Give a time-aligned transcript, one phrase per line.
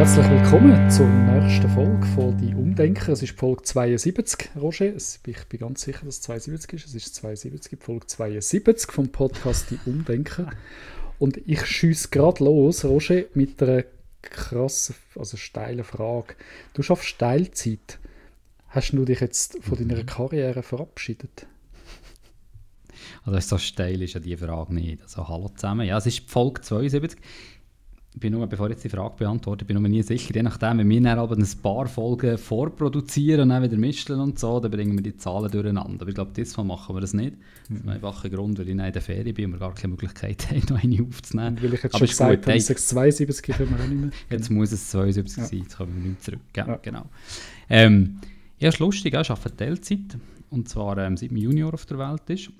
[0.00, 3.12] Herzlich willkommen zur nächsten Folge von «Die Umdenker».
[3.12, 4.94] Es ist Folge 72, Roger.
[4.96, 5.18] Ich
[5.50, 6.86] bin ganz sicher, dass es 72 ist.
[6.86, 10.52] Es ist 72, Folge 72 vom Podcast «Die Umdenker».
[11.18, 13.84] Und ich schieße gerade los, Roger, mit einer
[14.22, 16.34] krassen, also steilen Frage.
[16.72, 17.98] Du schaffst Teilzeit.
[18.68, 20.06] Hast du dich jetzt von deiner mhm.
[20.06, 21.46] Karriere verabschiedet?
[23.24, 25.02] Also so steil ist ja die Frage nicht.
[25.02, 25.86] Also hallo zusammen.
[25.86, 27.20] Ja, es ist Folge 72 ich
[28.18, 30.88] bin nur, bevor ich jetzt die Frage beantworte, bin mir nie sicher, je nachdem, wenn
[30.88, 34.96] wir dann aber ein paar Folgen vorproduzieren und dann wieder mischen und so, dann bringen
[34.96, 36.02] wir die Zahlen durcheinander.
[36.02, 37.36] Aber ich glaube, diesmal machen wir das nicht.
[37.68, 39.92] Das ist ein einfacher Grund, weil ich in der Ferien bin und wir gar keine
[39.92, 41.58] Möglichkeit haben, noch eine aufzunehmen.
[41.62, 44.10] Weil ich jetzt aber schon gesagt habe, 72 können wir auch nicht mehr.
[44.28, 45.44] Jetzt muss es 72 ja.
[45.44, 46.40] sein, jetzt kommen wir nicht zurück.
[46.56, 46.76] Ja, ja.
[46.82, 47.04] Genau.
[47.68, 48.18] Ähm,
[48.58, 50.18] ja, ist lustig, ich arbeite Teilzeit
[50.50, 52.50] und zwar ähm, seit mein Junior auf der Welt ist.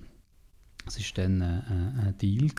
[0.85, 2.49] Das war dann äh, äh, ein Deal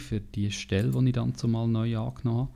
[0.00, 2.50] für die Stelle, die ich dann zumal neu angenommen habe.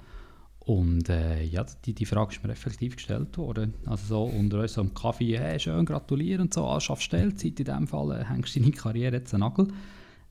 [0.60, 3.74] Und äh, ja, die, die Frage ist mir effektiv gestellt worden.
[3.84, 7.60] Also so unter uns so am Kaffee, hey, schön, gratulieren und so, ah, schaffst Stellzeit
[7.60, 9.68] in dem Fall, äh, hängst deine Karriere jetzt einen Nagel.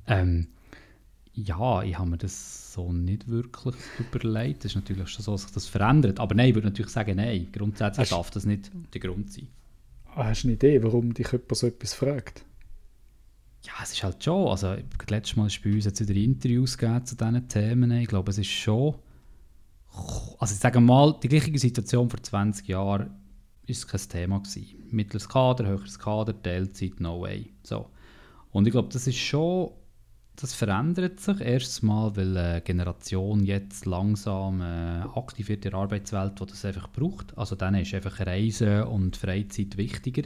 [0.08, 0.48] Ähm,
[1.36, 4.66] ja, ich habe mir das so nicht wirklich überlegt.
[4.66, 6.20] Es ist natürlich schon so, dass sich das verändert.
[6.20, 9.48] Aber nein, ich würde natürlich sagen, nein, grundsätzlich darf das nicht der Grund sein.
[10.08, 12.44] Hast du eine Idee, warum dich jemand so etwas fragt?
[13.66, 14.48] Ja, es ist halt schon.
[14.48, 14.76] Also,
[15.08, 17.92] letztes Mal ist bei uns jetzt wieder Interviews zu diesen Themen.
[17.92, 18.96] Ich glaube, es ist schon.
[20.40, 23.12] Also, ich sage mal, die gleiche Situation vor 20 Jahren
[23.66, 24.90] ist kein Thema gewesen.
[24.92, 27.54] Mittleres Kader, höheres Kader, Teilzeit, no way.
[27.64, 27.90] So.
[28.52, 29.72] Und ich glaube, das ist schon.
[30.36, 36.40] Das verändert sich erstens mal, weil eine Generation jetzt langsam äh, aktiv in der Arbeitswelt,
[36.40, 37.38] die das einfach braucht.
[37.38, 40.24] Also dann ist einfach Reisen und Freizeit wichtiger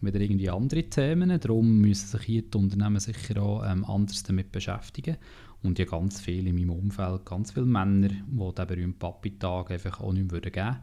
[0.00, 1.38] wieder irgendwie andere Themen.
[1.40, 5.16] Darum müssen sich hier die Unternehmen sicher auch ähm, anders damit beschäftigen.
[5.62, 10.00] Und ja ganz viele in meinem Umfeld, ganz viele Männer, die den berühmten Papi-Tag einfach
[10.00, 10.76] auch nicht mehr geben würden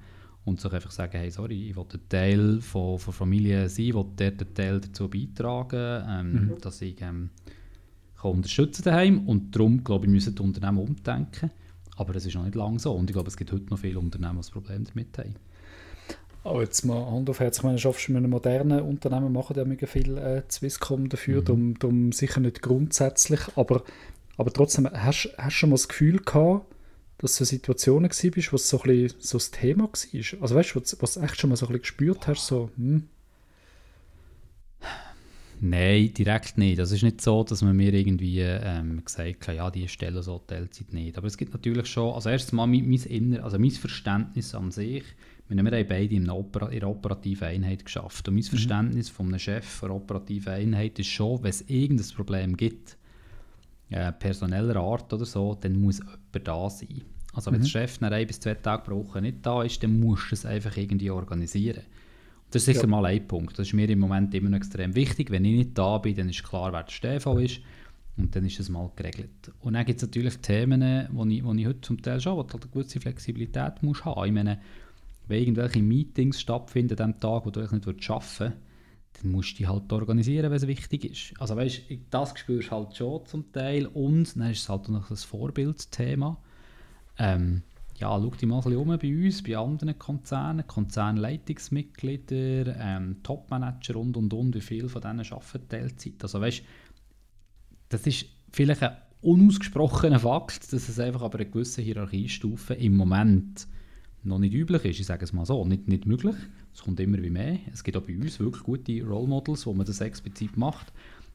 [0.47, 3.94] und sich einfach sagen, hey, sorry, ich will ein Teil von, von Familie sein, ich
[3.94, 6.61] will dort Teil dazu beitragen, ähm, mhm.
[6.61, 7.31] dass ich ähm,
[8.16, 11.51] kann unterstützen daheim und darum, glaube ich, müssen die Unternehmen umdenken.
[11.97, 14.00] Aber das ist noch nicht lange so und ich glaube, es gibt heute noch viele
[14.00, 15.35] Unternehmen, die das Problem damit haben.
[16.44, 19.58] Oh, jetzt mal Hand auf Herz, ich meine, schaffst du mit einem modernen Unternehmen, machen
[19.58, 21.46] ja mega viel äh, Swisscom dafür, mhm.
[21.46, 23.84] darum, darum sicher nicht grundsätzlich, aber,
[24.38, 26.66] aber trotzdem, hast du schon mal das Gefühl gehabt,
[27.18, 30.42] dass du Situationen warst, wo es so, ein bisschen, so das Thema war?
[30.42, 33.08] Also weißt du, was du echt schon mal so ein bisschen gespürt hast, so, hm?
[35.59, 36.78] Nein, direkt nicht.
[36.78, 40.38] Das ist nicht so, dass man mir irgendwie ähm, gesagt hat, ja, die Stelle so
[40.38, 41.18] Teilzeit nicht.
[41.18, 44.69] Aber es gibt natürlich schon, also erstens mal mein, mein, Inner, also mein Verständnis an
[44.69, 45.04] sich
[45.50, 48.28] wir haben beide in einer, Oper in operativen Einheit geschafft.
[48.28, 48.47] Und mein mhm.
[48.47, 52.97] Verständnis von einem Chef einer operativen Einheit ist schon, wenn es irgendein Problem gibt,
[53.90, 57.02] äh, personeller Art oder so, dann muss jemand da sein.
[57.34, 57.63] Also wenn mhm.
[57.63, 60.36] der Chef nach ein bis zwei Tage pro Woche nicht da ist, dann musst du
[60.36, 61.84] es einfach irgendwie organisieren.
[62.50, 62.88] Das ist sicher ja.
[62.88, 63.59] mal ein Punkt.
[63.59, 65.31] Das ist mir im Moment immer noch extrem wichtig.
[65.31, 67.59] Wenn ich nicht da bin, dann ist klar, wer der Stefan ist.
[68.16, 69.52] Und dann ist es mal geregelt.
[69.59, 72.44] Und dann gibt es natürlich Themen, wo ich, wo ich heute zum Teil schon wo
[72.44, 74.25] du halt eine gewisse Flexibilität musst haben.
[74.25, 74.59] Ich meine,
[75.27, 79.67] wenn irgendwelche Meetings stattfinden dem Tag, wo du nicht arbeiten willst, dann musst du die
[79.67, 81.33] halt organisieren, wenn es wichtig ist.
[81.39, 85.09] Also weißt, das spürst du halt schon zum Teil und dann ist es halt noch
[85.09, 86.38] das Vorbildthema.
[87.17, 87.63] Ähm,
[87.95, 93.95] ja, schau dich mal ein bisschen um bei uns, bei anderen Konzernen, Konzernleitungsmitglieder, ähm, Topmanager
[93.95, 96.21] und und und, wie viele von denen arbeiten Teilzeit.
[96.21, 96.61] Also weißt,
[97.89, 103.67] das ist vielleicht ein unausgesprochener Fakt, dass es einfach aber eine gewisse Hierarchiestufe im Moment
[104.27, 106.35] noch nicht üblich ist, ich sage es mal so, nicht, nicht möglich.
[106.73, 107.59] Es kommt immer wie mehr.
[107.73, 110.93] Es gibt auch bei uns wirklich gute Role Models, wo man das explizit macht.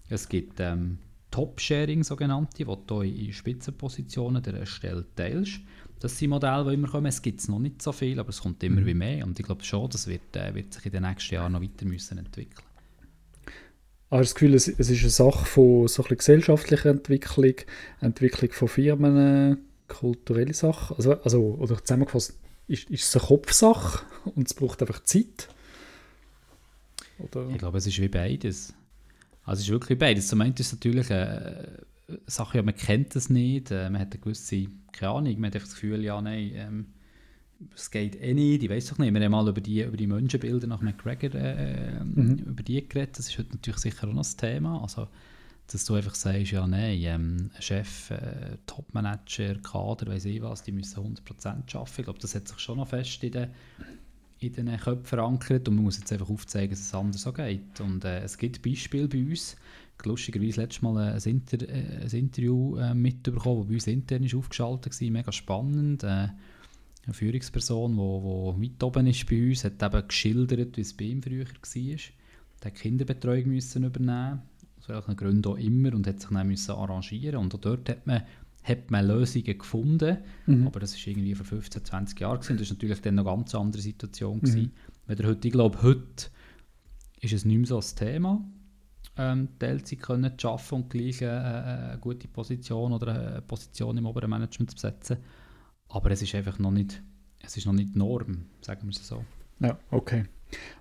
[0.08, 0.98] Es gibt ähm,
[1.30, 5.60] Top-Sharing sogenannte, wo du in Spitzenpositionen der Stelle teilst.
[6.00, 7.06] Das sind Modelle, die immer kommen.
[7.06, 8.86] Es gibt noch nicht so viel, aber es kommt immer mhm.
[8.86, 9.26] wie mehr.
[9.26, 11.86] Und ich glaube schon, das wird, äh, wird sich in den nächsten Jahren noch weiter
[11.86, 12.64] müssen entwickeln
[14.12, 17.54] habe das Gefühl, es, es ist eine Sache von so ein gesellschaftlicher Entwicklung,
[18.00, 20.96] Entwicklung von Firmen, kulturelle Sachen.
[20.96, 24.04] Also, also, oder zusammengefasst, ist, ist es eine Kopfsache
[24.34, 25.48] und es braucht einfach Zeit?
[27.18, 27.48] Oder?
[27.50, 28.74] Ich glaube, es ist wie beides.
[29.44, 30.28] Also es ist wirklich beides.
[30.28, 31.84] Zum einen ist es natürlich eine
[32.26, 35.54] Sache, ja, man kennt das nicht, äh, man hat eine gewisse, keine Ahnung, man hat
[35.54, 36.86] einfach das Gefühl, ja, nein, ähm,
[37.74, 39.14] es geht eh nicht, ich weiß doch nicht.
[39.14, 42.38] Wir haben mal über die, über die Menschenbilder nach McGregor äh, mhm.
[42.38, 44.82] über die geredet, das ist heute natürlich sicher auch noch das Thema.
[44.82, 45.08] Also
[45.72, 50.72] dass du einfach sagst, ja nein, ähm, Chef, äh, Topmanager, Kader, weiß ich was, die
[50.72, 51.92] müssen 100% arbeiten.
[51.98, 53.50] Ich glaube, das hat sich schon noch fest in den,
[54.40, 57.80] in den Köpfen verankert und man muss jetzt einfach aufzeigen, dass es anders so geht.
[57.80, 59.56] Und äh, es gibt Beispiele bei uns,
[60.04, 64.34] lustigerweise letztes Mal ein, Inter, äh, ein Interview äh, mitbekommen, das bei uns intern ist
[64.34, 66.02] aufgeschaltet war, mega spannend.
[66.02, 66.28] Äh,
[67.04, 71.04] eine Führungsperson, die wo, weit oben ist bei uns, hat eben geschildert, wie es bei
[71.06, 71.98] ihm früher war.
[72.64, 74.42] Hat Kinderbetreuung übernehmen,
[74.82, 78.06] aus welchen Gründen auch immer, und hat sich dann müssen arrangieren Und auch dort hat
[78.06, 78.22] man,
[78.64, 80.66] hat man Lösungen gefunden, mhm.
[80.66, 82.58] aber das war irgendwie vor 15, 20 Jahren gewesen.
[82.58, 84.40] Das war natürlich dann eine ganz andere Situation.
[84.42, 84.70] Mhm.
[85.06, 86.26] Wenn heute, ich glaube, heute
[87.20, 88.44] ist es nicht mehr so ein Thema,
[89.16, 94.06] ähm, Teilzeit können zu arbeiten und gleich äh, eine gute Position oder eine Position im
[94.06, 95.18] oberen Management zu besetzen.
[95.88, 97.02] Aber es ist einfach noch nicht,
[97.40, 99.24] es ist noch nicht die Norm, sagen wir es so.
[99.60, 100.24] Ja, okay.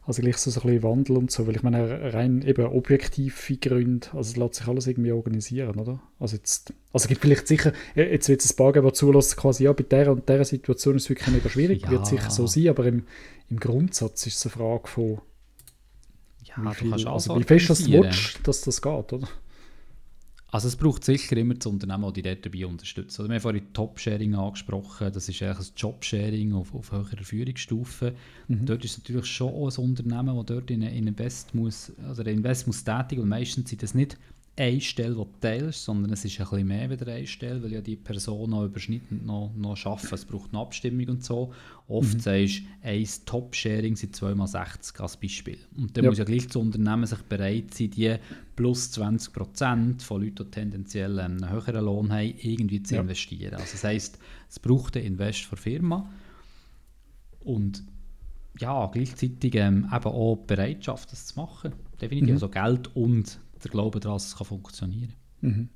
[0.05, 4.07] Also gleich so ein bisschen Wandel und so, weil ich meine, rein eben objektive Gründe,
[4.13, 6.01] also es lässt sich alles irgendwie organisieren, oder?
[6.19, 9.37] Also jetzt, also es gibt vielleicht sicher, jetzt wird es ein paar geben, die zulassen,
[9.37, 11.91] quasi, ja, bei dieser und dieser Situation ist es wirklich mega schwierig, ja.
[11.91, 13.05] wird sicher so sein, aber im,
[13.49, 15.21] im Grundsatz ist es eine Frage von,
[16.43, 19.27] ja, wie, viel, also wie fest du willst, dass das geht, oder?
[20.51, 23.25] Also es braucht sicher immer das Unternehmen, die dort dabei unterstützen.
[23.29, 28.13] wir haben vorhin Top-Sharing angesprochen, das ist eigentlich ein Job-Sharing auf, auf höherer Führungsstufe.
[28.49, 28.65] Mhm.
[28.65, 32.67] Dort ist natürlich schon auch ein Unternehmen, das dort in, in Invest muss, also Invest
[32.67, 34.17] muss tätigen und meistens sind das nicht
[34.61, 37.81] eine Stelle, die teilst, sondern es ist ein bisschen mehr als eine Stelle, weil ja
[37.81, 40.13] die Person auch überschneidend noch, noch arbeiten.
[40.13, 41.51] Es braucht eine Abstimmung und so.
[41.87, 42.19] Oft mhm.
[42.19, 45.57] sagst du, ein Top-Sharing sind 2x60 als Beispiel.
[45.75, 46.11] Und dann ja.
[46.11, 48.15] muss ja gleich das Unternehmen sich bereit sein, die
[48.55, 53.01] plus 20% von Leuten, die tendenziell einen höheren Lohn haben, irgendwie zu ja.
[53.01, 53.55] investieren.
[53.55, 54.19] Also das heisst,
[54.49, 56.07] es braucht einen Invest für Firma
[57.39, 57.83] und
[58.59, 61.71] ja, gleichzeitig ähm, eben auch Bereitschaft, das zu machen.
[61.99, 62.29] Definitiv.
[62.29, 62.33] Mhm.
[62.35, 65.49] Also Geld und der Glaube daran, dass es funktionieren kann.
[65.49, 65.69] Mhm.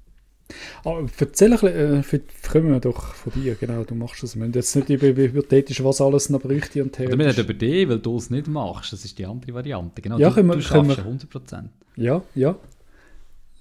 [0.83, 4.35] Ah, erzähl ein bisschen, äh, kommen wir doch von dir, genau, du machst das.
[4.35, 7.07] Wir müssen jetzt nicht über hypothetisch, was alles noch bräuchte und her.
[7.07, 10.01] Oder wir nicht über dich, weil du es nicht machst, das ist die andere Variante.
[10.01, 11.63] Genau, ja, du, können wir, du schaffst können wir, 100%.
[11.95, 12.55] Ja, ja.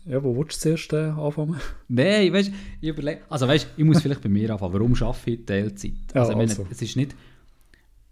[0.06, 1.59] Ja, wo willst du zuerst äh, anfangen?
[1.88, 5.47] Nein, weißt ich überlege, also weißt ich muss vielleicht bei mir anfangen, warum arbeite ich
[5.47, 5.93] Teilzeit?
[6.12, 6.62] Also, ja, also.
[6.62, 7.17] Meine, es ist nicht,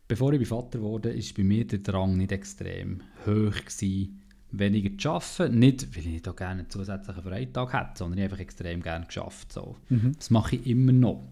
[0.08, 4.22] bevor ich Vater wurde, ist bei mir der Drang nicht extrem hoch gewesen,
[4.52, 5.58] weniger zu arbeiten.
[5.58, 9.06] Nicht, weil ich nicht auch gerne einen zusätzlichen Freitag hätte, sondern ich einfach extrem gerne
[9.06, 9.52] geschafft.
[9.52, 9.76] So.
[9.88, 10.12] Mhm.
[10.16, 11.22] Das mache ich immer noch.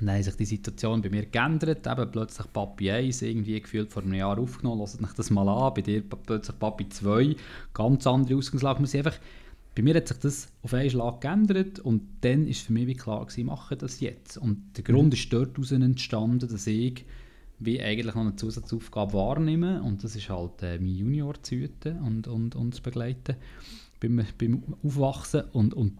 [0.00, 1.86] Dann hat sich die Situation bei mir geändert.
[1.86, 4.80] Eben plötzlich Papi 1, irgendwie gefühlt vor einem Jahr aufgenommen.
[4.80, 5.74] Lasst euch das mal an.
[5.74, 7.36] Bei dir plötzlich Papi 2.
[7.72, 8.82] Ganz andere Ausgangslage.
[8.82, 9.18] Man einfach,
[9.74, 12.94] bei mir hat sich das auf einen Schlag geändert und dann ist für mich wie
[12.94, 14.36] klar gewesen, mache das jetzt.
[14.36, 15.12] Und der Grund mhm.
[15.12, 17.04] ist dort entstanden, dass ich
[17.64, 19.80] wie eigentlich noch eine Zusatzaufgabe wahrnehmen.
[19.80, 23.36] Und das ist halt äh, mein Junior zu hüten und, und, und zu begleiten
[24.00, 25.44] beim, beim Aufwachsen.
[25.52, 25.98] Und, und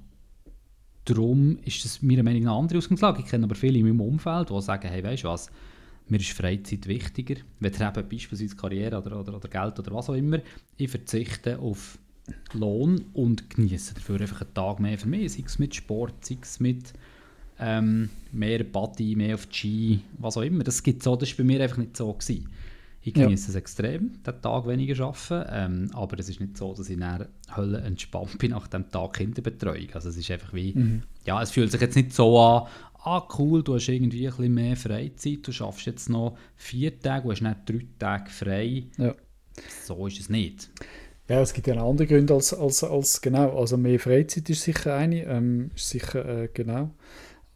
[1.05, 3.23] darum ist das meiner Meinung nach eine andere Ausgangslage.
[3.23, 5.51] Ich kenne aber viele in meinem Umfeld, die sagen, hey, weißt du was,
[6.09, 10.11] mir ist Freizeit wichtiger, wenn ihr eben beispielsweise Karriere oder, oder, oder Geld oder was
[10.11, 10.39] auch immer,
[10.77, 11.99] ich verzichte auf
[12.53, 14.99] Lohn und genieße dafür einfach einen Tag mehr.
[14.99, 16.93] Für mich, sei es mit Sport, sei es mit
[17.63, 20.65] ähm, mehr Body, mehr auf G, was auch immer.
[20.65, 22.13] Das gibt so, das war bei mir einfach nicht so.
[22.13, 22.49] Gewesen.
[23.05, 23.51] Ich genieße ja.
[23.51, 27.27] es extrem, den Tag weniger arbeiten, ähm, aber es ist nicht so, dass ich dann
[27.57, 29.89] Hölle entspannt bin nach dem Tag Kinderbetreuung.
[29.93, 31.03] Also es ist einfach wie, mhm.
[31.25, 32.69] ja, es fühlt sich jetzt nicht so an,
[33.03, 37.25] ah cool, du hast irgendwie ein bisschen mehr Freizeit, du schaffst jetzt noch vier Tage,
[37.25, 38.85] du hast nicht drei Tage frei.
[38.97, 39.17] Ja.
[39.85, 40.71] So ist es nicht.
[41.29, 44.63] Ja, es gibt ja noch andere Gründe als, als, als genau, also mehr Freizeit ist
[44.63, 46.91] sicher eine, ähm, ist sicher äh, genau.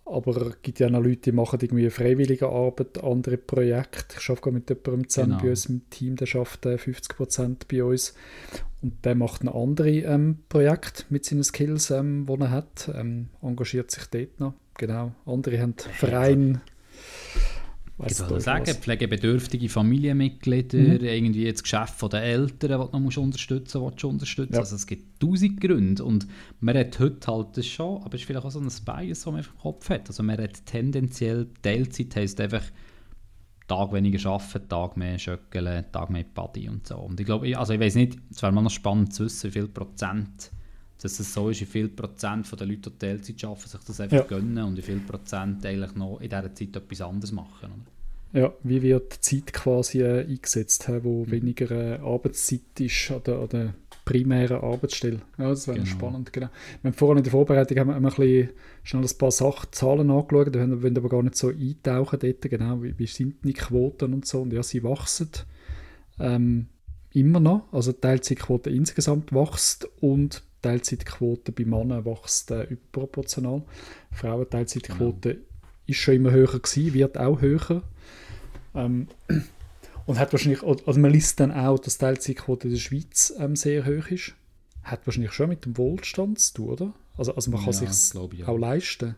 [0.06, 4.16] Aber es gibt ja noch Leute, die machen irgendwie freiwillige Arbeit, andere Projekte.
[4.21, 5.42] Ich arbeite mit jemandem zusammen genau.
[5.42, 8.14] bei uns im Team, der schafft 50% bei uns.
[8.83, 12.88] Und der macht ein anderes ähm, Projekt mit seinen Skills, ähm, die er hat.
[12.95, 14.54] Ähm, engagiert sich dort noch.
[14.78, 15.12] Genau.
[15.25, 15.75] Andere haben
[17.97, 18.12] Verein.
[18.12, 18.76] Ich würde sagen, was.
[18.76, 21.05] pflegebedürftige Familienmitglieder, mhm.
[21.05, 24.61] irgendwie das Geschäft der Eltern, das du noch unterstützen musst, unterstützen ja.
[24.61, 26.26] Also es gibt tausend Gründe und
[26.61, 29.26] man hat heute halt das schon, aber es ist vielleicht auch so ein Bias, das
[29.26, 30.09] man im Kopf hat.
[30.09, 32.65] Also man hat tendenziell Teilzeit, heisst einfach
[33.67, 36.97] Tag weniger arbeiten, Tag mehr schöckeln, Tag mehr Party und so.
[36.97, 39.53] Und ich glaube, also ich weiß nicht, es wäre mal noch spannend zu wissen, wie
[39.53, 40.53] viel Prozent
[41.03, 44.17] dass es so ist, wie viel Prozent der Leute, die Teilzeit arbeiten, sich das einfach
[44.17, 44.23] ja.
[44.23, 47.71] gönnen und wie viel Prozent eigentlich noch in dieser Zeit etwas anderes machen.
[47.73, 48.41] Oder?
[48.41, 51.31] Ja, wie wird die Zeit quasi äh, eingesetzt, wo mhm.
[51.31, 53.75] weniger äh, Arbeitszeit ist an der, an der
[54.05, 55.21] primären Arbeitsstelle.
[55.37, 55.91] Ja, das wäre genau.
[55.91, 56.49] spannend, genau.
[56.81, 58.50] Wir haben vorhin in der Vorbereitung haben wir ein bisschen
[58.85, 62.83] schnell ein paar Sachen, Zahlen angeschaut, wir wollen aber gar nicht so eintauchen dort, genau,
[62.83, 65.31] wie, wie sind die Quoten und so, und ja, sie wachsen
[66.21, 66.69] ähm,
[67.12, 73.62] immer noch, also die Teilzeitquote insgesamt wächst und Teilzeitquote bei Männern wächst äh, überproportional.
[74.12, 75.46] Frauenteilzeitquote genau.
[75.87, 77.82] ist schon immer höher gewesen, wird auch höher.
[78.75, 79.08] Ähm,
[80.06, 83.56] und hat wahrscheinlich, also man liest dann auch, dass die Teilzeitquote in der Schweiz ähm,
[83.56, 84.35] sehr hoch ist.
[84.82, 86.94] Hat wahrscheinlich schon mit dem Wohlstand zu tun, oder?
[87.16, 88.49] Also, also man kann ja, sich ja.
[88.49, 89.16] auch leisten.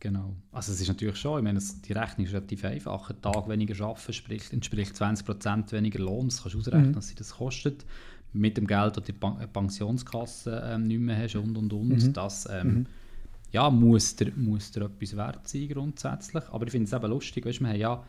[0.00, 0.36] Genau.
[0.52, 3.10] Also es ist natürlich schon, ich meine, die Rechnung ist relativ einfach.
[3.10, 6.28] Ein Tag weniger arbeiten spricht, entspricht 20% weniger Lohn.
[6.28, 6.96] Das kannst du ausrechnen, mhm.
[6.96, 7.84] was das kostet.
[8.32, 11.88] Mit dem Geld, das die Pensionskasse ähm, nicht mehr hast und, und, und.
[11.88, 12.12] Mhm.
[12.12, 12.86] Das ähm, mhm.
[13.52, 16.44] ja, muss, dir, muss dir etwas wert sein grundsätzlich.
[16.50, 18.04] Aber ich finde es eben lustig, weißt, wir haben ja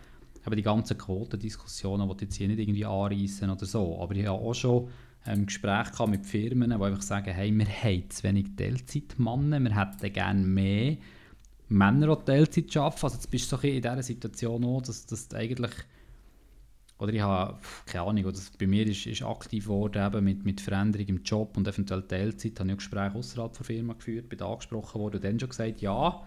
[0.45, 3.99] eben die ganzen Quotendiskussionen, die jetzt hier nicht irgendwie anreißen oder so.
[4.01, 4.89] Aber ich habe auch schon
[5.25, 10.13] ähm, Gespräche mit Firmen, die einfach sagen, hey, wir haben zu wenig Teilzeitmannen, wir hätten
[10.13, 10.97] gerne mehr
[11.69, 13.03] Männer, die Teilzeit arbeiten.
[13.03, 15.71] Also jetzt bist du so in dieser Situation auch, dass, dass eigentlich
[16.99, 20.61] oder ich habe, keine Ahnung, oder bei mir ist, ist aktiv geworden eben mit, mit
[20.61, 24.99] Veränderung im Job und eventuell Teilzeit, habe ich Gespräche außerhalb der Firma geführt, bin angesprochen
[24.99, 26.21] worden und dann schon gesagt, ja,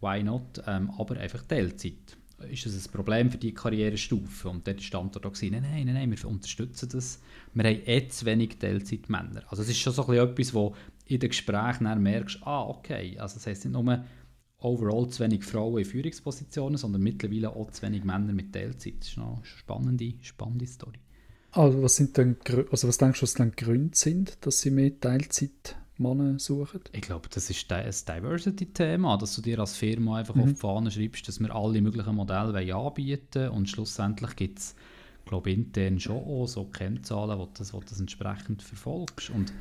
[0.00, 2.16] why not, ähm, aber einfach Teilzeit
[2.48, 4.48] ist das ein Problem für die Karrierestufe?
[4.48, 7.20] Und dort war die Antwort nein, nein, nein, wir unterstützen das.
[7.54, 9.42] Wir haben eh zu wenig Teilzeitmänner.
[9.48, 10.74] Also es ist schon so etwas, wo
[11.06, 14.04] in den Gesprächen merkst, ah, okay, also das heisst nicht nur
[14.60, 19.00] overall zu wenig Frauen in Führungspositionen, sondern mittlerweile auch zu wenig Männer mit Teilzeit.
[19.00, 20.98] Das ist eine spannende, spannende Story.
[21.52, 22.36] Also was, sind denn,
[22.70, 26.80] also was denkst du, was dann Gründe sind, dass sie mehr Teilzeit Männer suchen?
[26.92, 30.42] Ich glaube, das ist ein Diversity-Thema, dass du dir als Firma einfach mhm.
[30.42, 34.76] auf die Fahne schreibst, dass wir alle möglichen Modelle anbieten wollen und schlussendlich gibt es,
[35.24, 39.30] glaube intern schon auch so Kennzahlen, wo du das, wo das entsprechend verfolgst.
[39.30, 39.52] Und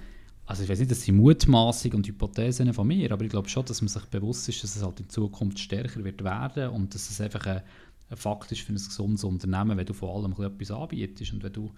[0.50, 3.65] also ich weiß nicht, das sind Mutmaßungen und Hypothesen von mir, aber ich glaube schon,
[3.65, 7.08] dass man sich bewusst ist, dass es halt in Zukunft stärker wird werden und dass
[7.08, 7.62] es einfach ein,
[8.10, 11.53] ein Fakt ist für ein gesundes Unternehmen, wenn du vor allem etwas anbietest und wenn
[11.53, 11.72] du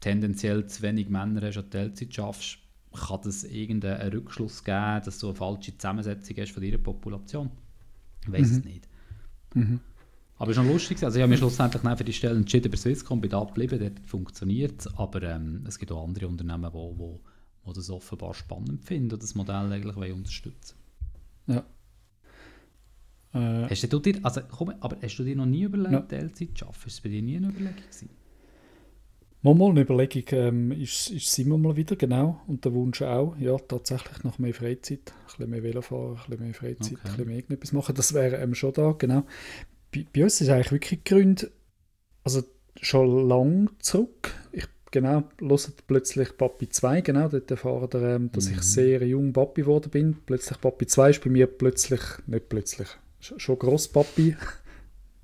[0.00, 2.58] tendenziell zu wenig Männer hast und Teilzeit schaffst,
[2.92, 7.50] kann das irgendeinen Rückschluss geben, dass du eine falsche Zusammensetzung hast von deiner Population?
[8.26, 8.56] Ich weiß mhm.
[8.58, 8.88] es nicht.
[9.54, 9.80] Mhm.
[10.36, 11.02] Aber es ist noch lustig.
[11.02, 14.06] Also ich habe mich schlussendlich für die Stelle entschieden, bei Swisscom bin da geblieben, dort
[14.06, 14.98] funktioniert es.
[14.98, 19.34] Aber ähm, es gibt auch andere Unternehmen, die wo das offenbar spannend finden und das
[19.34, 20.76] Modell eigentlich unterstützen
[21.46, 21.64] Ja.
[23.34, 26.00] Äh, hast du dir, also komm, aber hast du dir noch nie überlegt, ja.
[26.00, 26.86] Teilzeit zu arbeiten?
[26.86, 28.10] Ist es bei dir nie eine Überlegung gewesen?
[29.42, 32.40] Mal, mal eine Überlegung ähm, ist, ist immer mal wieder, genau.
[32.46, 36.44] Und der Wunsch auch, ja, tatsächlich nach mehr Freizeit, ein bisschen mehr Velofahren, ein bisschen
[36.44, 36.96] mehr Freizeit, okay.
[36.96, 37.94] ein bisschen mehr irgendetwas machen.
[37.94, 39.24] Das wäre ähm, schon da, genau.
[39.94, 41.52] Bei, bei uns ist eigentlich wirklich Gründe,
[42.24, 42.42] also
[42.80, 44.34] schon lang zurück.
[44.52, 48.54] Ich genau, hört plötzlich Papi 2, genau, dort erfahren wir, ähm, dass mhm.
[48.54, 50.16] ich sehr jung Papi geworden bin.
[50.26, 52.88] Plötzlich Papi 2 ist bei mir plötzlich, nicht plötzlich,
[53.20, 54.36] schon Grosspapi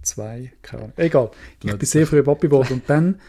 [0.03, 0.95] 2, keine Ahnung.
[0.97, 1.31] Egal,
[1.63, 3.21] ich bin sehr früh Papi geworden und dann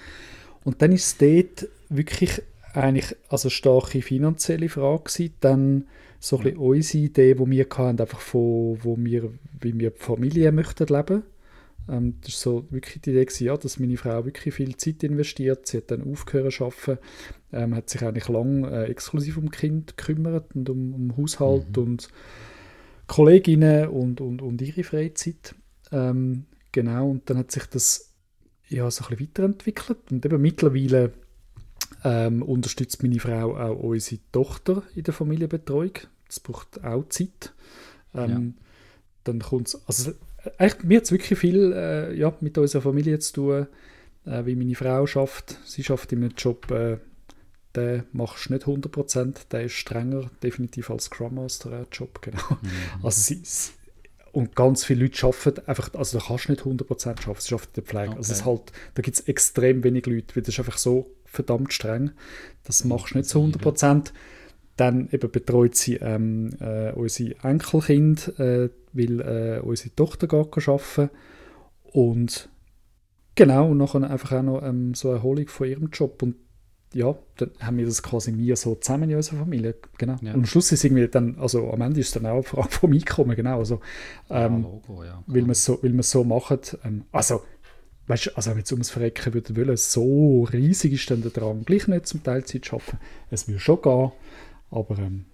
[0.65, 2.41] und dann ist es dort wirklich
[2.73, 5.33] eigentlich also starke finanzielle Frage gewesen.
[5.39, 5.87] Dann
[6.19, 9.99] so ein bisschen unsere Idee, die wir hatten, einfach von, wo wir, wie wir die
[9.99, 11.23] Familie möchten leben.
[11.89, 15.03] Ähm, das war so wirklich die Idee, gewesen, ja, dass meine Frau wirklich viel Zeit
[15.03, 15.67] investiert.
[15.67, 16.97] Sie hat dann aufgehört zu arbeiten,
[17.51, 21.83] ähm, hat sich eigentlich lange äh, exklusiv um Kind gekümmert und um, um Haushalt mhm.
[21.83, 22.09] und
[23.07, 25.55] Kolleginnen und, und, und ihre Freizeit.
[25.91, 28.15] Ähm, genau, und dann hat sich das
[28.67, 30.11] ja, so ein bisschen weiterentwickelt.
[30.11, 31.13] Und eben mittlerweile
[32.03, 35.93] ähm, unterstützt meine Frau auch unsere Tochter in der Familienbetreuung.
[36.27, 37.53] Das braucht auch Zeit.
[38.13, 38.63] Ähm, ja.
[39.25, 40.13] Dann kommt also
[40.57, 43.67] eigentlich, mir hat es wirklich viel äh, ja, mit unserer Familie zu tun,
[44.25, 45.57] äh, wie meine Frau schafft.
[45.65, 46.97] Sie schafft in einem Job, äh,
[47.75, 52.57] den machst du nicht 100%, der ist strenger definitiv als Scrum Master äh, Job, genau.
[52.61, 53.03] Mhm.
[53.03, 53.41] Also sie,
[54.31, 57.69] und ganz viele Leute arbeiten einfach, also da kannst du nicht 100% arbeiten, es schafft
[57.69, 58.09] in der Pflege.
[58.09, 58.17] Okay.
[58.17, 61.73] Also es halt, da gibt es extrem wenig Leute, weil das ist einfach so verdammt
[61.73, 62.11] streng.
[62.65, 64.11] Das machst du nicht zu 100%.
[64.77, 71.09] Dann eben betreut sie ähm, äh, unsere Enkelkind, äh, weil äh, unsere Tochter geht arbeiten.
[71.83, 72.49] Und
[73.35, 76.23] genau, und nachher einfach auch noch ähm, so eine Erholung von ihrem Job.
[76.23, 76.35] Und
[76.93, 80.15] ja, dann haben wir das quasi mir so zusammen in unserer Familie, genau.
[80.21, 80.33] Ja.
[80.33, 82.69] Und am Schluss ist irgendwie dann, also am Ende ist es dann auch eine Frage
[82.69, 83.81] vom Einkommen, genau, also
[84.29, 87.41] ähm, ja, Logo, ja, weil man es so, weil so macht, ähm, also
[88.07, 91.65] weißt du, also wenn es ums Verrecken würde wollen, so riesig ist dann der Drang,
[91.65, 92.99] gleich nicht zum Teilzeit zu arbeiten,
[93.29, 94.11] es würde schon gehen,
[94.71, 95.25] aber ähm,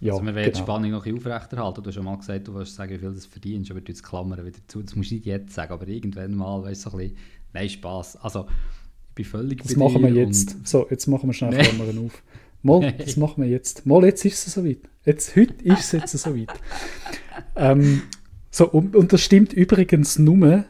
[0.00, 0.58] ja, also wir werden genau.
[0.58, 1.82] die Spannung noch ein aufrechterhalten.
[1.82, 4.02] Du hast schon mal gesagt, du willst sagen, wie viel du verdienst, aber du jetzt
[4.02, 4.82] Klammern wieder zu.
[4.82, 7.18] Das musst du nicht jetzt sagen, aber irgendwann mal, weißt du, so ein bisschen,
[7.52, 8.16] nein, Spass.
[8.16, 8.46] Also,
[9.14, 10.66] bin völlig Das machen wir jetzt.
[10.66, 11.62] So, jetzt machen wir schnell nee.
[11.62, 12.22] Klammern auf.
[12.62, 13.86] Mal, das machen wir jetzt.
[13.86, 14.78] Mal, jetzt ist es soweit.
[15.04, 16.48] Jetzt, heute ist es jetzt soweit.
[17.56, 18.02] ähm,
[18.50, 20.64] so, und, und, das stimmt übrigens nur,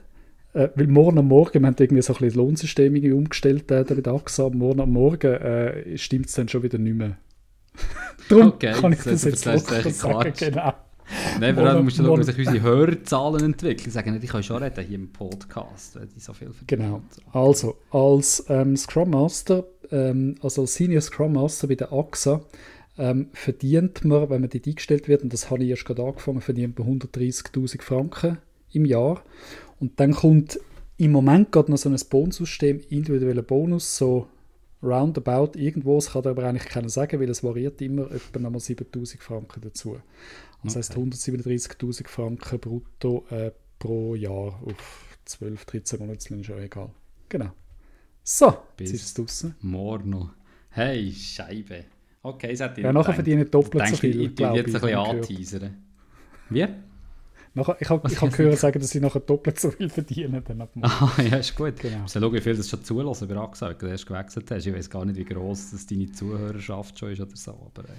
[0.54, 3.84] äh, weil morgen am Morgen, wir haben irgendwie so ein bisschen das Lohnsystem umgestellt, äh,
[3.84, 7.16] da wieder angesagt, morgen am Morgen äh, stimmt es dann schon wieder nicht mehr.
[8.28, 10.72] Darum okay, kann ich das, jetzt locker sagen, genau.
[11.38, 13.90] Nein, vor allem musst du schauen, wie sich unsere Hörerzahlen entwickeln.
[13.90, 16.82] Sagen nicht, ich kann schon reden hier im Podcast, weil die so viel verdienen.
[16.82, 17.02] Genau.
[17.32, 22.40] Also, als ähm, Scrum Master, ähm, also als Senior Scrum Master bei der AXA,
[22.96, 26.40] ähm, verdient man, wenn man dort eingestellt wird, und das habe ich erst gerade angefangen,
[26.40, 28.38] verdient man 130'000 Franken
[28.72, 29.22] im Jahr.
[29.80, 30.58] Und dann kommt
[30.96, 34.28] im Moment gerade noch so ein Bonussystem, individueller Bonus, so
[34.84, 39.22] roundabout irgendwo, das kann aber eigentlich keiner sagen, weil es variiert immer etwa nochmal 7000
[39.22, 39.98] Franken dazu.
[40.62, 46.90] Das heißt 137.000 Franken brutto äh, pro Jahr auf 12, 13 Monate, ist ja egal.
[47.28, 47.50] Genau.
[48.22, 49.54] So, Bis jetzt ist es draußen.
[49.60, 50.30] Morgen noch.
[50.70, 51.84] Hey, Scheibe.
[52.22, 54.68] Okay, hätte ich Ja, nachher verdiene ich doppelt Ich so viel, ich tue glaube jetzt
[54.68, 55.76] ein bisschen ich anteasern.
[56.48, 56.66] Wie?
[57.56, 60.42] Nachher, ich habe hab gehört sagen, dass sie nachher doppelt so viel verdienen.
[60.44, 60.68] Dann.
[60.82, 61.78] Ah, ja, ist gut.
[61.78, 62.04] Genau.
[62.04, 64.66] Wir schauen, wie viel das schon zulassen bei AXA, weil du erst gewechselt hast.
[64.66, 67.52] Ich weiß gar nicht, wie gross das deine Zuhörerschaft schon ist oder so.
[67.52, 67.92] Aber, äh,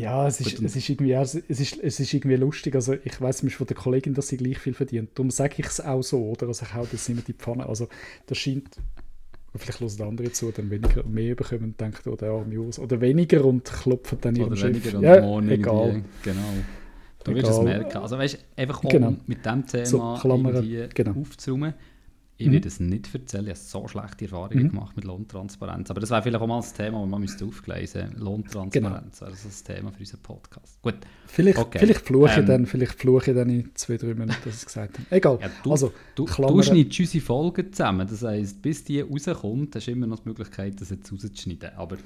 [0.00, 2.74] Ja, es ist, es ist irgendwie, es ist, es ist irgendwie lustig.
[2.74, 5.10] Also ich weiß zum Beispiel von der Kollegin, dass sie gleich viel verdient.
[5.14, 6.48] Darum sage ich es auch so, oder?
[6.48, 7.66] Also ich hau das immer die Pfanne.
[7.66, 7.88] Also
[8.26, 8.76] das scheint,
[9.56, 12.78] vielleicht hören andere zu, dann weniger mehr bekommen und denken, oh, der arme Urs.
[12.78, 16.02] Oder weniger und klopfen dann ihrem oder weniger und ja, morgen egal.
[16.22, 16.42] Genau.
[17.24, 17.98] Du wirst es merken.
[17.98, 19.14] Also weißt du, einfach um Genau.
[19.26, 21.20] mit dem Thema So, Klammern, irgendwie genau.
[21.20, 21.74] aufzuräumen.
[22.36, 22.52] Ich Mhm.
[22.54, 24.68] werde es nicht erzählen, ich habe so schlechte Erfahrungen Mhm.
[24.70, 25.88] gemacht mit Lohntransparenz.
[25.92, 28.24] Aber das wäre vielleicht auch mal das Thema, das man müsste aufgleisen müsste.
[28.24, 30.82] Lohntransparenz wäre das das Thema für unseren Podcast.
[30.82, 30.96] Gut,
[31.28, 31.78] Vielleicht, Okay.
[31.78, 32.46] vielleicht fluche ich Ähm.
[32.46, 35.06] dann, vielleicht fluche ich dann in zwei, drei Minuten, dass ich es gesagt habe.
[35.16, 35.38] Egal.
[35.40, 38.06] ja, du, also, du, Klammern- du schneidest unsere Folgen zusammen.
[38.08, 41.70] Das heisst, bis die rauskommt, hast du immer noch die Möglichkeit, das jetzt rauszuschneiden.
[41.76, 41.96] Aber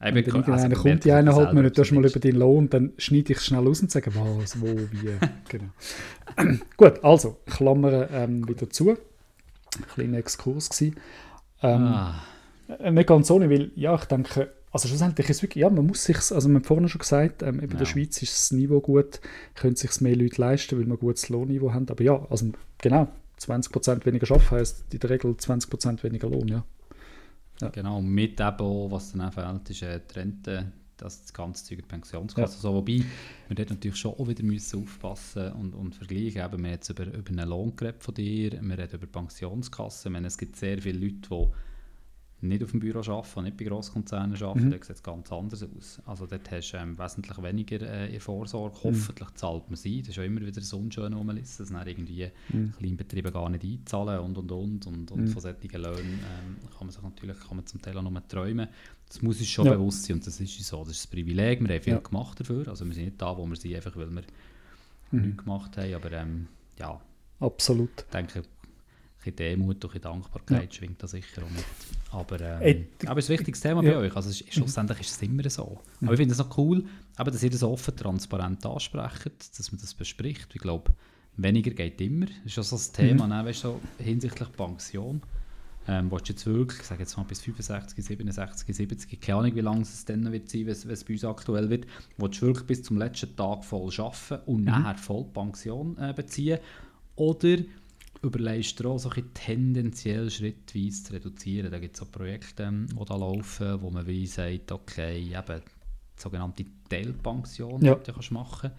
[0.00, 2.70] wenn dann also, kommt, merke die ich eineinhalb Minuten, du hast mal über deinen Lohn,
[2.70, 5.10] dann schneide ich schnell aus und sage, was, wo, wie.
[5.48, 5.70] genau.
[6.76, 8.90] Gut, also, Klammern ähm, wieder zu.
[8.90, 8.96] Ein
[9.94, 10.96] kleiner Exkurs gewesen.
[11.62, 15.70] Ähm, Ah, Nicht ganz ohne, weil, ja, ich denke, also schlussendlich ist es wirklich, ja,
[15.70, 17.76] man muss sich, also wir haben vorhin schon gesagt, ähm, in Ja.
[17.78, 19.20] der Schweiz ist das Niveau gut,
[19.54, 23.08] können sich mehr Leute leisten, weil wir ein gutes Lohnniveau haben, aber ja, also genau,
[23.40, 26.64] 20% weniger arbeiten heisst in der Regel 20% weniger Lohn, ja.
[27.72, 31.64] Genau, mit eben auch, was dann auch fehlt, ist äh, die Rente, das, das ganze
[31.64, 32.60] Zeug, die Pensionskasse.
[32.60, 33.02] So, wobei
[33.48, 36.42] wir dort natürlich schon auch wieder müssen aufpassen und, und vergleichen.
[36.42, 40.10] Eben, wir haben jetzt über, über einen Lohn von dir, wir reden über Pensionskassen.
[40.10, 41.46] Ich meine, es gibt sehr viele Leute, die
[42.40, 44.70] nicht auf dem Büro arbeiten, nicht bei Grosskonzernen arbeiten, Mhm.
[44.70, 46.00] da sieht es ganz anders aus.
[46.06, 48.76] Also dort hast du ähm, wesentlich weniger äh, in Vorsorge.
[48.76, 48.84] Mhm.
[48.84, 50.00] Hoffentlich zahlt man sie.
[50.02, 52.72] Das ist ja immer wieder so unschön rumlisten, dass dann irgendwie Mhm.
[52.78, 54.86] Kleinbetriebe gar nicht einzahlen und und und.
[54.86, 55.28] Und, und Mhm.
[55.28, 58.68] von solchen Löhnen ähm, kann man sich natürlich kann man zum Teil auch nur träumen.
[59.08, 59.72] Das muss uns schon Ja.
[59.72, 60.78] bewusst sein und das ist so.
[60.80, 61.60] Das ist das Privileg.
[61.66, 61.98] Wir haben viel Ja.
[61.98, 62.68] gemacht dafür.
[62.68, 64.22] Also wir sind nicht da, wo wir sind, einfach weil wir
[65.10, 65.20] Mhm.
[65.22, 65.94] nichts gemacht haben.
[65.94, 66.46] Aber ähm,
[66.78, 67.00] ja,
[67.40, 67.90] Absolut.
[67.96, 68.44] ich denke, ein
[69.18, 71.64] bisschen Demut, ein bisschen Dankbarkeit schwingt da sicher auch mit.
[72.10, 73.92] Aber, ähm, Ey, aber es ist ein wichtiges Thema ja.
[73.92, 74.16] bei euch.
[74.16, 75.80] Also es ist, schlussendlich ist es immer so.
[76.00, 76.84] Aber ich finde es noch cool,
[77.18, 80.48] eben, dass ihr das offen, transparent ansprecht, dass man das bespricht.
[80.54, 80.92] Ich glaube,
[81.36, 82.26] weniger geht immer.
[82.26, 83.44] Das ist ja so das Thema, ne?
[83.44, 85.22] weißt, so hinsichtlich Pension.
[85.86, 89.54] Ähm, willst du jetzt wirklich, ich sage jetzt mal bis 65, 67, 70, keine Ahnung,
[89.54, 91.86] wie lange es dann wird sein, wenn es bei uns aktuell wird,
[92.18, 96.58] willst du wirklich bis zum letzten Tag voll arbeiten und nachher voll Pension äh, beziehen?
[97.16, 97.58] Oder
[98.22, 101.70] überlegst du auch so ein tendenziell schrittweise zu reduzieren?
[101.70, 105.60] Da gibt es so Projekte, ähm, die da laufen, wo man wie sagt, okay, eben
[106.16, 107.94] die sogenannte Teilpension, Ja.
[107.94, 108.70] die du kannst machen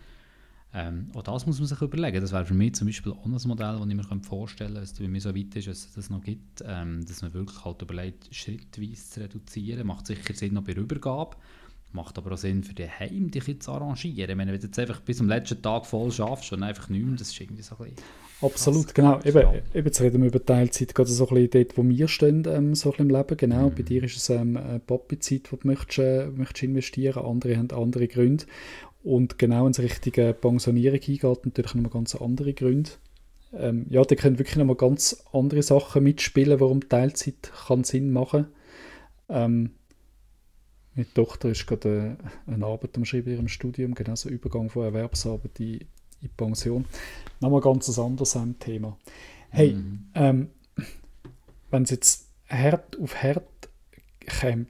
[0.71, 2.21] ähm, auch das muss man sich überlegen.
[2.21, 4.84] Das wäre für mich zum Beispiel auch ein Modell, das ich mir vorstellen könnte, wenn
[4.84, 7.65] es bei mir so weit ist, dass es das noch gibt, ähm, dass man wirklich
[7.65, 9.88] halt überlegt, schrittweise zu reduzieren.
[9.88, 11.38] Macht sicher Sinn noch bei der Übergabe,
[11.91, 14.30] macht aber auch Sinn für den Heim, dich jetzt zu arrangieren.
[14.30, 17.06] Ich meine, wenn du jetzt einfach bis zum letzten Tag voll schaffst und einfach nicht
[17.06, 17.97] mehr, das ist irgendwie so ein bisschen...
[18.41, 19.23] Absolut, Krass.
[19.23, 19.39] genau.
[19.41, 22.45] Eben, eben, jetzt reden wir über Teilzeit, gerade so ein bisschen dort, wo wir stehen,
[22.47, 23.38] ähm, so ein bisschen im Leben.
[23.38, 23.75] Genau, Mhm.
[23.75, 27.71] bei dir ist es ähm, eine Papi-Zeit, die du möchtest, äh, möchtest investieren Andere haben
[27.71, 28.45] andere Gründe.
[29.04, 32.91] Und genau, wenn es Richtung äh, Pensionierung hingeht, natürlich nochmal ganz andere Gründe.
[33.52, 38.45] Ähm, ja, da können wirklich nochmal ganz andere Sachen mitspielen, warum Teilzeit kann Sinn machen
[39.28, 39.71] ähm,
[41.00, 44.70] Meine Tochter ist gerade äh, eine Arbeit am Schreiben in ihrem Studium, genau so Übergang
[44.70, 45.80] von Erwerbsarbeit in,
[46.22, 46.84] in Pension.
[47.40, 48.98] Nochmal ganz ein anderes Thema.
[49.50, 50.00] Hey, Mhm.
[50.14, 50.50] ähm,
[51.72, 53.70] wenn es jetzt hart auf hart
[54.20, 54.66] käme,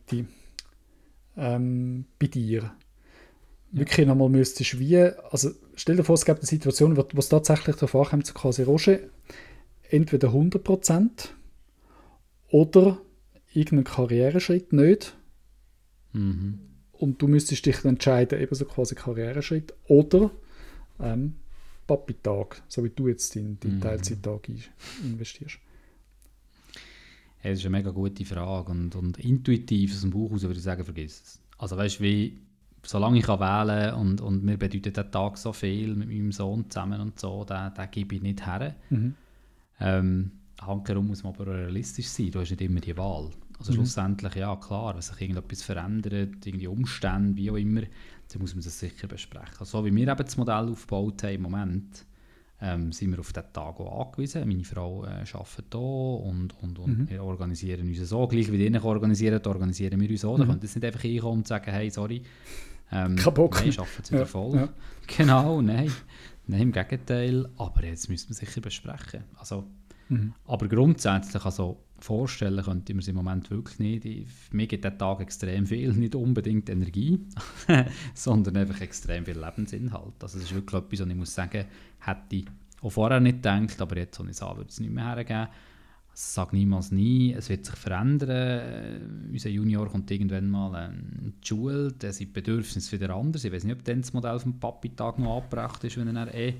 [1.35, 2.75] ähm, bei dir,
[3.71, 7.29] wirklich nochmal müsstest wie, also stell dir vor, es gibt eine Situation, wo wo es
[7.29, 8.99] tatsächlich darauf ankommt, so quasi Roger,
[9.89, 11.29] entweder 100%
[12.49, 13.01] oder
[13.51, 15.15] irgendeinen Karriereschritt nicht
[16.13, 16.59] Mhm.
[16.93, 20.31] und du müsstest dich dann entscheiden, eben so quasi Karriereschritt oder
[20.99, 21.35] ähm,
[21.87, 23.81] Papi-Tag, so wie du jetzt deinen dein Mhm.
[23.81, 24.49] Teilzeittag
[25.03, 25.57] investierst.
[27.41, 30.63] Das ist eine mega gute Frage und, und intuitiv aus dem Bauch heraus würde ich
[30.63, 31.41] sagen, vergiss es.
[31.57, 32.37] Also weißt du, wie,
[32.83, 36.69] solange ich kann wählen und, und mir bedeutet der Tag so viel mit meinem Sohn
[36.69, 38.75] zusammen und so, den, den gebe ich nicht her.
[38.89, 39.15] Mhm.
[39.79, 43.29] Ähm, handherum muss man aber realistisch sein, du hast nicht immer die Wahl.
[43.59, 43.75] Also mhm.
[43.77, 48.63] schlussendlich, ja klar, wenn sich irgendetwas verändert, irgendwie Umstände, wie auch immer, dann muss man
[48.63, 49.57] das sicher besprechen.
[49.59, 52.05] Also, so wie wir eben das Modell aufgebaut haben im Moment,
[52.61, 54.47] ähm, sind wir auf diesen Tag auch angewiesen.
[54.47, 57.09] Meine Frau äh, arbeitet hier und, und, und mhm.
[57.09, 58.27] wir organisieren uns so.
[58.27, 60.33] Gleich wie die organisieren, organisieren wir uns so.
[60.33, 60.39] Mhm.
[60.39, 62.23] Da können jetzt nicht einfach hinkommen und sagen, hey, sorry,
[62.91, 63.55] ähm, Kein Bock.
[63.55, 64.55] Nein, arbeiten sie wieder voll.
[64.55, 64.69] Ja.
[65.17, 65.91] Genau, nein.
[66.45, 67.49] Nein, im Gegenteil.
[67.57, 69.23] Aber jetzt müssen wir sicher besprechen.
[69.37, 69.65] Also,
[70.09, 70.33] mhm.
[70.45, 74.05] Aber grundsätzlich, also vorstellen könnte man es im Moment wirklich nicht.
[74.05, 77.19] Ich, mir gibt der Tag extrem viel, nicht unbedingt Energie,
[78.13, 80.21] sondern einfach extrem viel Lebensinhalt.
[80.21, 81.65] Also es ist wirklich etwas, was ich muss sagen,
[81.99, 82.45] hätte ich
[82.81, 85.47] auch vorher nicht gedacht, aber jetzt, wenn ich es an würde es nicht mehr hergeben.
[86.13, 88.29] Sag niemals nie, es wird sich verändern.
[88.29, 88.99] Äh,
[89.31, 93.45] unser Junior kommt irgendwann mal in die Schule, der sind Bedürfnisse wieder anders.
[93.45, 96.55] Ich weiß nicht, ob dann das Modell vom Papi-Tag noch abgebracht ist, wenn er eh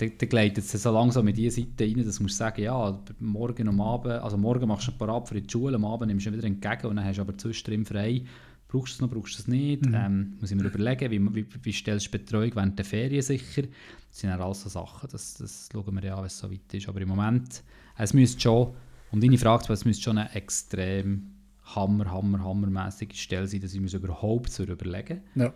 [0.00, 3.02] dann, dann gleitet es so langsam in diese Seite rein, dass du musst sagen, ja,
[3.18, 6.08] morgen am Abend, also morgen machst du ein paar ab für die Schule, am Abend
[6.08, 8.24] nimmst du wieder entgegen und dann hast du aber zwischendrin frei.
[8.68, 9.84] Brauchst du es noch, brauchst du es nicht?
[9.84, 9.94] Mhm.
[9.94, 13.62] Ähm, muss ich mir überlegen, wie, wie, wie stellst du Betreuung während der Ferien sicher?
[13.62, 16.50] Das sind ja alles so Sachen, das, das schauen wir ja an, wenn es so
[16.50, 16.88] weit ist.
[16.88, 17.62] Aber im Moment,
[17.96, 18.74] es müsste schon
[19.10, 21.32] und deine Frage es müsste schon eine extrem
[21.62, 25.22] hammer, hammer, hammermäßige Stelle sein, dass ich mir überhaupt zu überlegen.
[25.34, 25.52] Ja.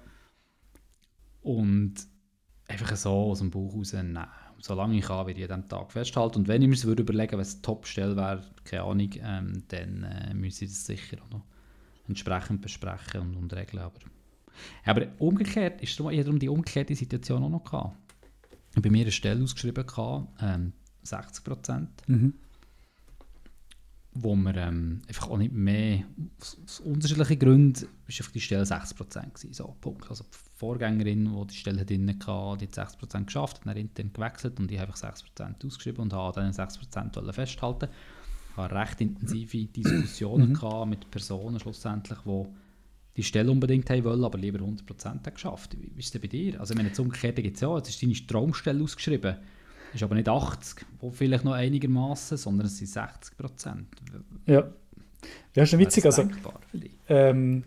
[1.42, 1.94] Und
[2.74, 4.26] einfach so aus dem Bauch raus, nein.
[4.60, 6.38] Solange ich kann, werde ich an diesem Tag festhalten.
[6.38, 10.32] Und wenn ich mir es überlegen würde, was Top-Stelle wäre, keine Ahnung, ähm, dann äh,
[10.32, 11.44] müsste ich das sicher auch noch
[12.08, 13.82] entsprechend besprechen und, und regeln.
[13.82, 13.98] Aber,
[14.84, 17.96] aber umgekehrt, ist darum, ich darum die umgekehrte Situation auch noch gehabt.
[18.80, 21.90] Bei mir eine Stelle ausgeschrieben, gehabt, ähm, 60 Prozent.
[22.06, 22.34] Mhm
[24.14, 26.04] wo wir ähm, einfach auch nicht mehr,
[26.40, 30.08] aus, aus unterschiedlichen Gründen, war einfach die Stelle 60% gewesen, so, Punkt.
[30.08, 30.24] Also
[30.64, 34.70] Vorgängerin, die die Stelle drin hatte, die hat 60% geschafft, hat dann intern gewechselt und
[34.70, 37.88] ich habe einfach 6% ausgeschrieben und habe dann 6% festhalten
[38.50, 40.88] Ich hatte recht intensive Diskussionen mhm.
[40.88, 42.44] mit Personen schlussendlich, die
[43.16, 45.76] die Stelle unbedingt haben wollen, aber lieber 100% haben geschafft.
[45.78, 46.58] Wie ist es bei dir?
[46.58, 49.36] Also ich meine, das Umgekehrte gibt es ja, jetzt ist deine Traumstelle ausgeschrieben
[49.94, 53.86] ist aber nicht 80, wo vielleicht noch einigermaßen, sondern es sind 60 Prozent.
[54.46, 54.64] Ja.
[55.54, 56.04] Ja, ist schon witzig.
[56.04, 56.28] Also,
[57.08, 57.64] ähm,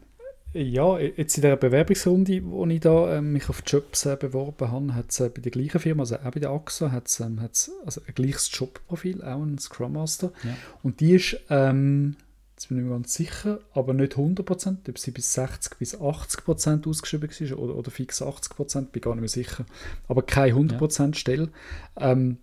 [0.54, 4.96] ja, jetzt in der Bewerbungsrunde, wo ich da ähm, mich auf Jobs äh, beworben habe,
[4.96, 7.40] hat es äh, bei der gleichen Firma, also auch bei der AXA, hat es ähm,
[7.86, 10.32] also ein gleiches Jobprofil, auch ein Scrum Master.
[10.44, 10.56] Ja.
[10.84, 12.16] Und die ist ähm,
[12.58, 16.90] Jetzt bin ich mir ganz sicher, aber nicht 100%, ob sie bis 60 bis 80%
[16.90, 19.64] ausgeschrieben war oder, oder fix 80%, bin gar nicht mehr sicher.
[20.08, 21.14] Aber keine 100% ja.
[21.14, 21.50] Stelle.
[21.98, 22.40] Ähm,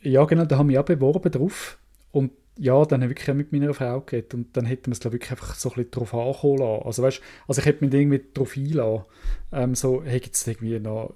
[0.00, 1.78] ja, genau, da haben wir ja beworben drauf.
[2.10, 5.00] Und ja, dann habe ich wirklich mit meiner Frau geredet und dann hätten wir es,
[5.00, 6.86] glaube ich, wirklich einfach so ein bisschen drauf ankommen lassen.
[6.86, 9.04] Also, weißt, also ich hätte mich irgendwie drauf einlassen.
[9.52, 11.14] Ähm, so, hey, gibt es irgendwie noch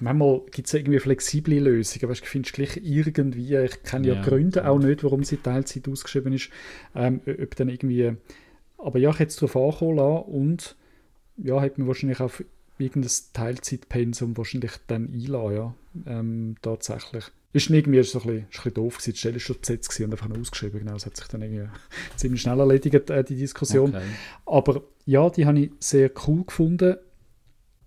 [0.00, 4.22] manchmal gibt es irgendwie flexible Lösungen, weißt, du findest gleich irgendwie, ich kenne ja, ja
[4.22, 6.50] Gründe auch nicht, warum sie Teilzeit ausgeschrieben ist,
[6.94, 8.12] ähm, ob dann irgendwie,
[8.78, 10.76] aber ja, ich hätte es darauf ankommen lassen und
[11.38, 12.44] ja, hätte mir wahrscheinlich auf
[12.78, 15.74] irgendein Teilzeitpensum wahrscheinlich dann einlassen, ja,
[16.06, 17.24] ähm, tatsächlich.
[17.52, 20.12] Ist irgendwie so ein bisschen, ein bisschen doof gewesen, die Stelle war schon besetzt und
[20.12, 21.68] einfach noch ausgeschrieben, genau, das hat sich dann irgendwie
[22.16, 23.94] ziemlich schnell erledigt, äh, die Diskussion.
[23.94, 24.04] Okay.
[24.44, 26.96] Aber ja, die habe ich sehr cool gefunden,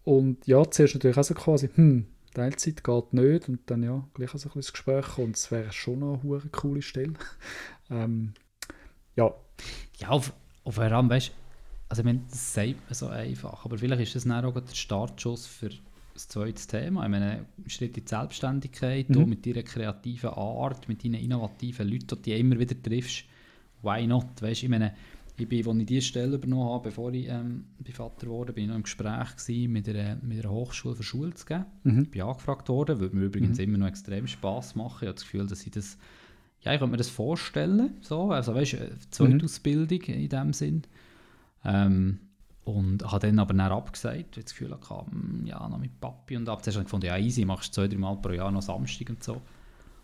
[0.04, 4.32] und ja, zuerst natürlich auch so quasi, hm, Teilzeit geht nicht und dann ja, gleich
[4.32, 7.14] so ein bisschen Gespräch und es wäre schon noch eine coole Stelle.
[7.90, 8.34] ähm,
[9.16, 9.34] ja.
[9.98, 11.32] Ja, auf, auf einen Rahmen, weißt
[11.90, 14.74] also ich meine, das sagt man so einfach, aber vielleicht ist das dann auch der
[14.74, 15.72] Startschuss für
[16.14, 17.04] das zweite Thema.
[17.04, 19.30] Ich meine, Schritt in die Selbstständigkeit, mhm.
[19.30, 23.26] mit deiner kreativen Art, mit deinen innovativen Leuten, die du immer wieder triffst,
[23.82, 24.94] why not, weißt ich meine,
[25.38, 28.70] ich bin, als ich diese Stelle übernommen habe, bevor ich ähm, Vater wurde, bin ich
[28.70, 31.66] noch im Gespräch mit einer, mit einer Hochschule für Schule zu geben.
[31.84, 32.02] Mhm.
[32.04, 33.64] Ich bin angefragt worden, würde mir übrigens mhm.
[33.64, 35.00] immer noch extrem Spass machen.
[35.02, 35.98] Ich habe das Gefühl, dass ich das,
[36.62, 40.14] ja, ich könnte mir das vorstellen, so, also weißt, du, Zweitausbildung mhm.
[40.14, 40.84] in dem Sinn.
[41.64, 42.20] Ähm,
[42.64, 46.00] und habe dann aber dann abgesagt, weil ich das Gefühl hatte, hm, ja, noch mit
[46.00, 46.64] Papi und ab.
[46.64, 49.10] Zuerst habe ich gefunden, ja, easy, machst du zwei, drei Mal pro Jahr noch Samstag
[49.10, 49.42] und so.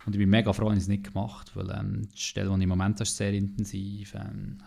[0.05, 2.49] Und ich bin mega froh, dass ich es nicht gemacht habe, weil ähm, die Stelle,
[2.49, 4.15] die ich im Moment habe, ist sehr intensiv.
[4.15, 4.57] Ähm,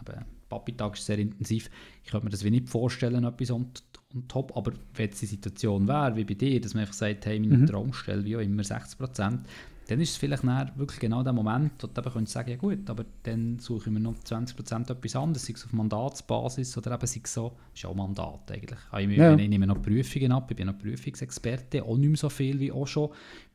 [0.50, 1.70] Papi-Tag ist sehr intensiv.
[2.04, 3.70] Ich könnte mir das wie nicht vorstellen, etwas on,
[4.14, 4.54] on top.
[4.56, 7.56] Aber wenn jetzt die Situation wäre, wie bei dir, dass man einfach sagt, hey, meine
[7.56, 7.66] mhm.
[7.66, 9.40] Traumstelle, wie auch immer, 60 Prozent,
[9.90, 13.04] dann ist es vielleicht wirklich genau der Moment, wo du eben sagen ja gut, aber
[13.24, 17.06] dann suche ich mir noch 20 Prozent etwas anderes, sei es auf Mandatsbasis oder eben
[17.08, 18.78] sei es so, ist auch Mandat eigentlich.
[18.98, 19.34] Ich, ja.
[19.34, 22.70] ich nehme noch Prüfungen ab, ich bin noch Prüfungsexperte, auch nicht mehr so viel wie
[22.70, 23.10] auch schon,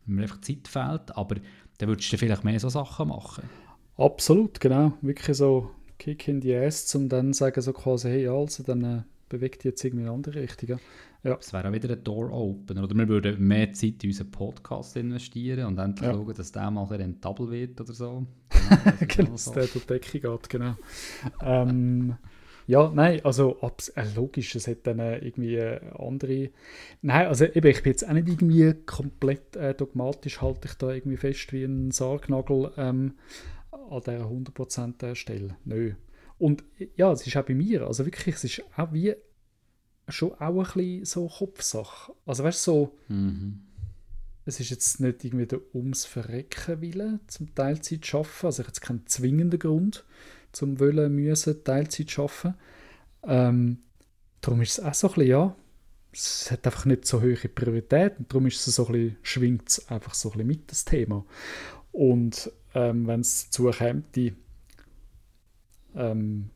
[0.05, 1.35] wenn mir einfach Zeit fehlt, aber
[1.77, 3.49] dann würdest du vielleicht mehr so Sachen machen.
[3.95, 4.91] Absolut, genau.
[5.01, 8.83] Wirklich so Kick in die Ass, um dann zu sagen so quasi, hey, also dann
[8.83, 10.67] äh, bewegt jetzt irgendwie in eine andere Richtung.
[10.67, 10.77] Ja.
[11.33, 12.83] Das wäre auch wieder ein Door-Opener.
[12.83, 16.13] Oder wir würden mehr Zeit in unseren Podcast investieren und endlich Ja.
[16.13, 18.25] schauen, dass der mal ein rentabel wird oder so.
[19.07, 20.75] genau, dass der durch die Decke geht, genau.
[21.41, 22.15] ähm,
[22.67, 23.57] ja, nein, also
[23.95, 26.49] äh, logisch, es hat dann äh, irgendwie äh, andere.
[27.01, 30.91] Nein, also eben, ich bin jetzt auch nicht irgendwie komplett äh, dogmatisch, halte ich da
[30.91, 33.13] irgendwie fest wie ein Sargnagel ähm,
[33.71, 35.57] an dieser 100% Stelle.
[35.63, 35.93] Nö.
[36.37, 36.63] Und
[36.95, 39.13] ja, es ist auch bei mir, also wirklich, es ist auch wie
[40.07, 42.13] schon auch ein bisschen so Kopfsache.
[42.25, 43.61] Also weißt du, so Mhm.
[44.45, 48.45] es ist jetzt nicht irgendwie der ums Verrecken willen, zum Teilzeit zu arbeiten.
[48.45, 50.05] Also ich habe jetzt keinen zwingenden Grund,
[50.51, 52.55] zum wollen müssen Teilzeit zu arbeiten.
[53.23, 53.79] Ähm,
[54.41, 55.55] darum ist es auch so ein bisschen, ja,
[56.13, 59.69] es hat einfach nicht so hohe Priorität und darum ist es so ein bisschen, schwingt
[59.69, 61.25] es einfach so ein bisschen mit, das Thema.
[61.91, 64.33] Und ähm, wenn es dazu kommt, die
[65.95, 66.49] ähm,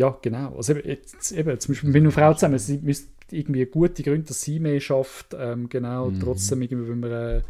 [0.00, 0.56] ja, genau.
[0.56, 4.40] Also jetzt, eben, zum Beispiel mit einer Frau zusammen, sie müsste irgendwie gute Gründe, dass
[4.42, 6.20] sie mehr schafft, ähm, genau, Mhm.
[6.20, 7.42] trotzdem irgendwie, wenn wir äh,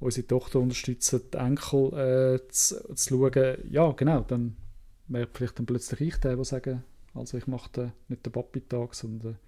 [0.00, 4.56] unsere Tochter unterstützen, die Enkel äh, zu, zu schauen, ja, genau, dann
[5.08, 6.82] wäre vielleicht dann plötzlich ich der, der sagen,
[7.14, 9.38] also ich mache den, nicht den Papi-Tag, sondern den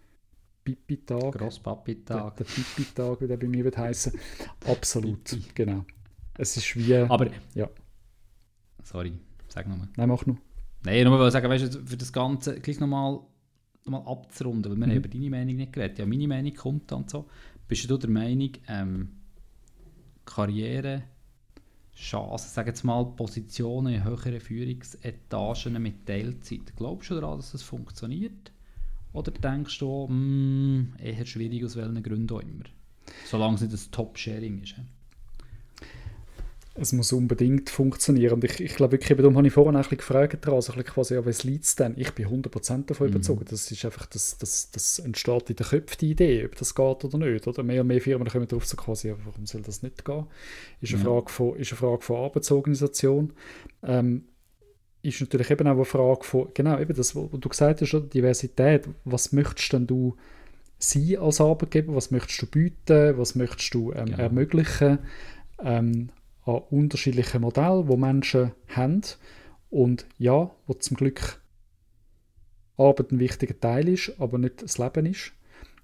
[0.64, 1.20] Pipi-Tag.
[1.20, 2.36] Der, Grosspapi-Tag.
[2.36, 4.12] der Pipi-Tag, wie der bei mir wird heißen.
[4.66, 5.44] Absolut, Pipi.
[5.54, 5.84] genau.
[6.38, 7.68] Es ist wie, Aber, Ja.
[8.84, 9.12] sorry,
[9.48, 9.88] sag nochmal.
[9.96, 10.36] nein, mach nur.
[10.84, 13.20] Nein, nur mal sagen, weißt du, für das Ganze gleich nochmal
[13.84, 14.90] noch mal abzurunden, weil wir Mhm.
[14.90, 15.98] haben über deine Meinung nicht geredet.
[15.98, 17.28] Ja, meine Meinung kommt dann so.
[17.68, 19.08] Bist du der Meinung, ähm,
[20.24, 21.02] Karriere,
[21.94, 27.62] Chancen, sagen jetzt mal Positionen in höheren Führungsetagen mit Teilzeit, glaubst du daran, dass das
[27.62, 28.52] funktioniert?
[29.12, 32.64] Oder denkst du, mm, eher schwierig, aus welchen Gründen auch immer?
[33.26, 34.76] Solange es nicht ein Top-Sharing ist.
[34.78, 34.82] hä?
[36.74, 38.34] Es muss unbedingt funktionieren.
[38.34, 40.78] Und ich, ich glaube wirklich, darum habe ich vorhin auch ein bisschen gefragt, also ein
[40.78, 41.94] bisschen quasi, ja, was liegt es denn?
[41.98, 43.12] Ich bin 100% davon Mhm.
[43.14, 43.52] überzeugt.
[43.52, 47.04] Das ist einfach, das, das, das entsteht in den Köpfen die Idee, ob das geht
[47.04, 47.46] oder nicht.
[47.46, 50.24] Oder mehr und mehr Firmen kommen darauf so quasi, ja, warum soll das nicht gehen?
[50.80, 51.08] Ist eine, Ja.
[51.10, 53.32] Frage, von, ist eine Frage von Arbeitsorganisation.
[53.82, 54.24] Ähm,
[55.02, 58.06] ist natürlich eben auch eine Frage von, genau, eben das, was du gesagt hast, oder?
[58.06, 58.88] Diversität.
[59.04, 60.16] Was möchtest denn du
[60.78, 61.94] sein als Arbeitgeber?
[61.96, 63.18] Was möchtest du bieten?
[63.18, 64.18] Was möchtest du ähm, Genau.
[64.18, 65.00] ermöglichen?
[65.62, 66.08] Ähm,
[66.44, 69.02] an unterschiedlichen Modellen, die Menschen haben.
[69.70, 71.40] Und ja, wo zum Glück
[72.76, 75.32] Arbeit ein wichtiger Teil ist, aber nicht das Leben ist.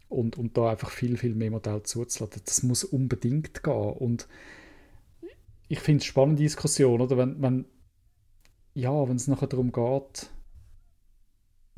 [0.09, 2.43] Und, und da einfach viel, viel mehr Modelle zuzulassen.
[2.45, 3.93] Das muss unbedingt gehen.
[3.93, 4.27] Und
[5.69, 7.19] ich finde es eine spannende Diskussion, oder?
[7.19, 7.65] Wenn, wenn,
[8.75, 10.31] ja, wenn es nachher darum geht,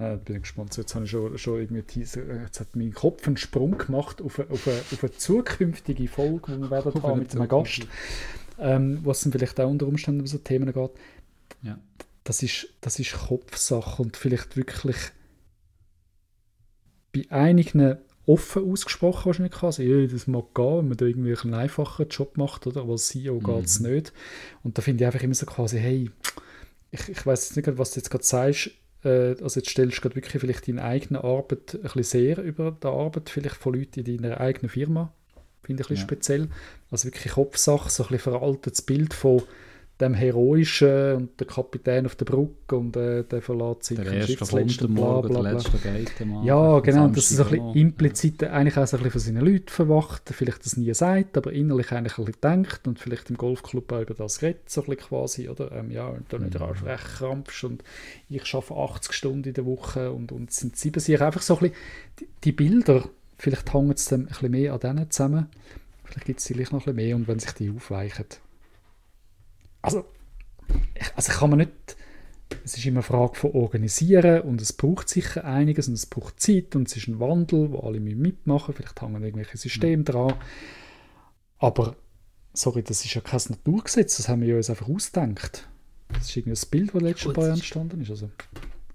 [0.01, 0.77] äh, bin ich gespannt.
[0.77, 4.23] Jetzt habe ich schon, schon irgendwie Teaser, äh, jetzt hat mein Kopf einen Sprung gemacht
[4.23, 7.87] auf eine, auf eine, auf eine zukünftige Folge, die wir werden haben mit einem Gast,
[8.61, 10.91] ähm, was dann vielleicht auch unter Umständen um so Themen geht.
[11.63, 11.79] Ja.
[12.25, 14.97] Das ist, das ist Kopfsache und vielleicht wirklich
[17.13, 17.97] bei einigen
[18.27, 22.37] offen ausgesprochen wahrscheinlich quasi, ja, das mag gehen, wenn man da irgendwie einen einfachen Job
[22.37, 22.83] macht, oder?
[22.83, 23.45] aber als CEO Mhm.
[23.45, 24.13] geht es nicht.
[24.63, 26.11] Und da finde ich einfach immer so quasi, hey,
[26.93, 28.71] ich, ich weiß jetzt nicht, was du jetzt gerade sagst,
[29.05, 32.71] äh, also jetzt stellst du gerade wirklich vielleicht deine eigene Arbeit ein bisschen sehr über
[32.81, 35.13] die Arbeit vielleicht von Leuten in deiner eigenen Firma,
[35.71, 36.03] finde ich ein bisschen Ja.
[36.03, 36.49] speziell.
[36.91, 39.43] Also wirklich Kopfsache, so ein bisschen veraltetes Bild von
[40.01, 44.33] dem Heroischen und der Kapitän auf der Brücke und äh, der verlässt sich Der erste
[45.31, 46.47] der letzte geht am Abend.
[46.47, 49.35] ja, Und genau, das ist so ein bisschen implizit eigentlich auch so ein bisschen von
[49.43, 53.29] seinen Leuten verwacht, vielleicht das nie sagt, aber innerlich eigentlich ein bisschen denkt und vielleicht
[53.29, 55.71] im Golfclub auch über das redet, so ein bisschen quasi, oder?
[55.73, 56.87] Ähm, ja, und dann nicht Mhm.
[57.19, 57.85] krampfst und
[58.31, 61.61] ich arbeite 80 Stunden in der Woche und, und sind sieben sich einfach so ein
[61.61, 61.77] bisschen,
[62.21, 63.05] die, die Bilder,
[63.41, 65.49] vielleicht hängen es dann ein bisschen mehr an denen zusammen,
[66.05, 68.27] vielleicht gibt es die vielleicht noch ein bisschen mehr und wenn sich die aufweichen.
[69.83, 70.05] Also,
[70.95, 71.97] ich, also kann man nicht
[72.65, 76.41] es ist immer eine Frage von Organisieren und es braucht sicher einiges und es braucht
[76.41, 80.35] Zeit und es ist ein Wandel, wo alle mitmachen vielleicht hängen irgendwelche Systeme dran.
[81.59, 81.95] Aber,
[82.53, 85.69] sorry, das ist ja kein Naturgesetz, das haben wir uns einfach ausgedacht.
[86.09, 88.11] Das ist irgendwie ein Bild, das letztes Gut, Jahr es ist- entstanden ist.
[88.11, 88.31] Also,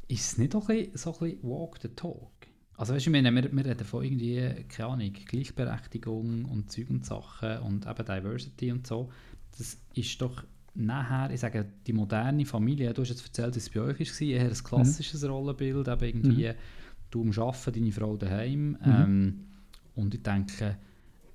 [0.10, 2.28] Ist es nicht auch ein bisschen, so ein bisschen Walk the Talk?
[2.78, 7.60] Also weißt du, wir, wir reden von irgendwie, keine Ahnung, Gleichberechtigung und Zeug und Sachen
[7.60, 9.10] und eben Diversity und so.
[9.58, 13.70] Das ist doch nachher, ich sage, die moderne Familie, du hast jetzt erzählt, dass es
[13.70, 16.52] bei euch war, eher ein klassisches Rollenbild, eben irgendwie,
[17.12, 18.78] du am Arbeiten, deine Frau daheim.
[18.86, 19.40] Ähm,
[19.96, 20.78] und ich denke,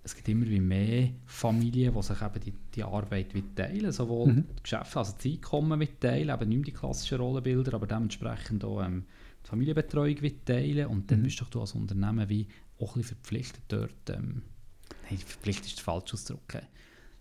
[0.02, 4.32] es gibt immer wie mehr Familien, die sich eben die, die Arbeit wie teilen, sowohl
[4.32, 4.44] Mhm.
[4.58, 8.62] die Geschäfte, also das Einkommen mit teilen, eben nicht mehr die klassischen Rollenbilder, aber dementsprechend
[8.64, 9.04] auch ähm,
[9.44, 11.24] die Familienbetreuung teilen und dann Mhm.
[11.24, 12.46] bist doch du als Unternehmen wie
[12.78, 14.42] auch ein bisschen verpflichtet dort, ähm,
[15.08, 16.62] nein, verpflichtet ist der falsche Ausdruck, äh.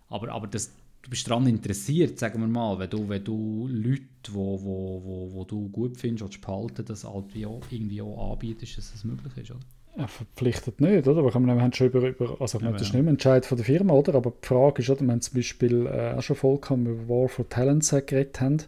[0.08, 4.02] aber, aber das, du bist daran interessiert, sagen wir mal, wenn du, wenn du Leute,
[4.32, 8.32] wo, wo, wo, wo du gut findest, willst behalten, das halt wie auch, irgendwie auch
[8.32, 9.60] anbietest, dass das möglich ist, oder?
[9.98, 11.18] Ja, verpflichtet nicht, oder?
[11.18, 13.66] Aber wir haben schon über, über also ja, das ist nicht mehr Entscheid von der
[13.66, 14.14] Firma, oder?
[14.14, 17.28] Aber die Frage ist, oder, wir haben zum Beispiel äh, auch schon vollkommen über War
[17.28, 18.58] for Talents geredet haben.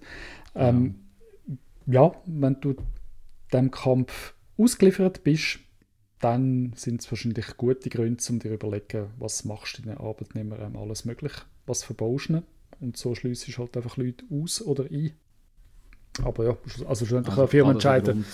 [0.56, 0.96] Ähm,
[1.86, 2.02] ja.
[2.06, 2.74] ja, wenn du
[3.52, 5.58] dem Kampf ausgeliefert bist,
[6.20, 10.76] dann sind es wahrscheinlich gute Gründe, um dir zu überlegen, was machst du deinen Arbeitnehmern
[10.76, 11.32] alles möglich,
[11.66, 12.42] was verbaust du
[12.80, 15.12] und so schließt du halt einfach Leute aus oder ein.
[16.22, 18.24] Aber ja, also schlussendlich also, kann Firma entscheiden,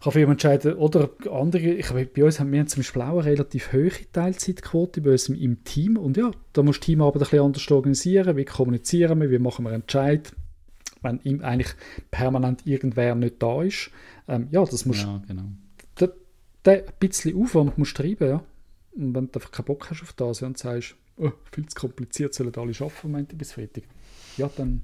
[0.00, 3.72] kann Firma entscheiden, oder andere, ich, bei uns haben wir zum Beispiel auch eine relativ
[3.72, 5.96] hohe Teilzeitquote bei uns im Team.
[5.96, 9.64] Und ja, da muss das Teamarbeit ein bisschen anders organisieren, wie kommunizieren wir, wie machen
[9.64, 10.32] wir Entscheid,
[11.02, 11.74] wenn ihm eigentlich
[12.10, 13.90] permanent irgendwer nicht da ist.
[14.26, 15.44] Ähm, ja, das muss ja, genau.
[15.94, 18.44] da ein bisschen Aufwand musst du treiben, ja.
[18.92, 21.78] Und wenn du einfach keinen Bock hast auf das ja, und sagst, oh, viel zu
[21.78, 23.84] kompliziert, sollen alle arbeiten, Momente bis Freitag.
[24.36, 24.82] Ja, dann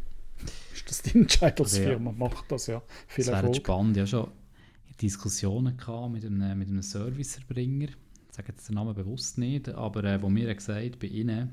[0.72, 2.16] ist das die Entscheidungsfirma, ja.
[2.16, 2.82] macht das ja.
[3.06, 4.28] Viel das wäre spannend, ja schon
[5.00, 10.04] Diskussionen gehabt mit einem, mit einem Serviceerbringer, ich sage jetzt den Namen bewusst nicht, aber
[10.04, 11.52] äh, wo mir gesagt bei ihnen,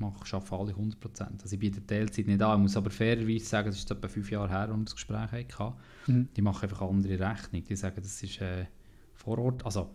[0.00, 1.42] mache, arbeite alle 100%.
[1.42, 4.30] Also ich biete Teilzeit nicht an, ich muss aber fairerweise sagen, es ist etwa fünf
[4.30, 5.74] Jahre her, als wir das Gespräch hatten,
[6.06, 6.28] mhm.
[6.36, 8.66] die machen einfach andere Rechnung, die sagen, das ist äh,
[9.14, 9.90] vor Ort, also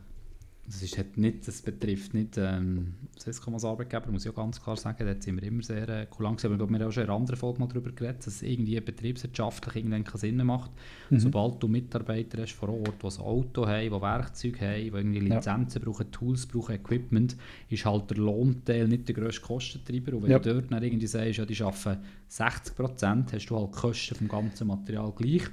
[0.66, 2.94] das, ist halt nicht, das betrifft nicht ähm,
[3.26, 6.26] als Arbeitgeber, muss ich auch ganz klar sagen, da sind wir immer sehr äh, cool
[6.26, 6.54] angesehen.
[6.54, 8.80] Aber wir haben auch schon in einer anderen Folge mal darüber geredet, dass es irgendwie
[8.80, 10.72] betriebswirtschaftlich irgendwann keinen Sinn macht.
[11.10, 11.20] Mhm.
[11.20, 15.20] Sobald du Mitarbeiter hast vor Ort, die ein Auto haben, die Werkzeuge haben, die irgendwie
[15.20, 15.86] Lizenzen ja.
[15.86, 17.36] brauchen, Tools brauchen, Equipment,
[17.70, 20.14] ist halt der Lohnteil nicht der grösste Kostentreiber.
[20.14, 20.40] Und wenn ja.
[20.40, 24.16] du dort dann irgendwie sagst, ja, die arbeiten 60 Prozent, hast du halt die Kosten
[24.16, 25.44] vom ganzen Material gleich.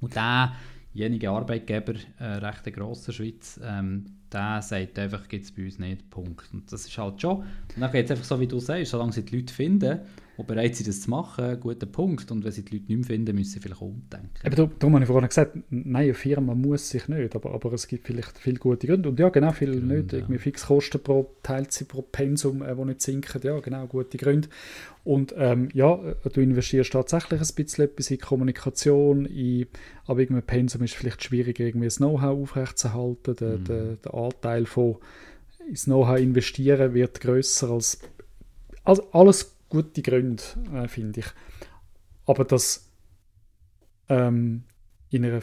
[0.00, 0.16] Und
[0.94, 6.08] derjenige Arbeitgeber, äh, recht grosser Schweiz, ähm, der sagt einfach, gibt es bei uns nicht,
[6.10, 6.52] Punkt.
[6.52, 7.46] Und das ist halt schon, und
[7.80, 10.00] dann geht es einfach so, wie du sagst, solange sie die Leute finden,
[10.40, 12.30] die bereit sind, das zu machen, guter Punkt.
[12.30, 14.30] Und wenn sie die Leute nicht mehr finden, müssen sie vielleicht umdenken.
[14.44, 17.86] Aber darum habe ich vorhin gesagt, nein, eine Firma muss sich nicht, aber, aber es
[17.86, 19.08] gibt vielleicht viele gute Gründe.
[19.08, 20.12] Und ja, genau, viele Gründe, nicht.
[20.12, 20.18] Ja.
[20.18, 23.40] Irgendwie Fixkosten pro Teilzeit, pro Pensum, äh, die nicht sinken.
[23.42, 24.48] Ja, genau, gute Gründe.
[25.04, 25.98] Und ähm, ja,
[26.32, 29.66] du investierst tatsächlich ein bisschen etwas in Kommunikation, in,
[30.06, 33.36] aber irgendwie Pensum ist vielleicht schwieriger, irgendwie das Know-how aufrechtzuerhalten.
[33.36, 33.64] Der, mhm.
[33.64, 34.96] der, der Anteil von
[35.68, 38.00] ins Know-how investieren wird größer als,
[38.84, 40.42] als alles gute Gründe,
[40.74, 41.26] äh, finde ich.
[42.26, 42.90] Aber das
[44.08, 44.64] ähm,
[45.08, 45.40] in einer,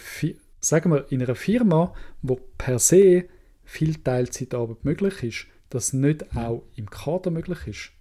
[0.60, 3.28] sagen wir, in einer Firma, wo per se
[3.64, 7.92] viel Teilzeitarbeit möglich ist, das nicht auch im Kader möglich ist,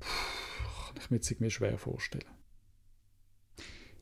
[0.00, 2.33] kann ich mir jetzt irgendwie schwer vorstellen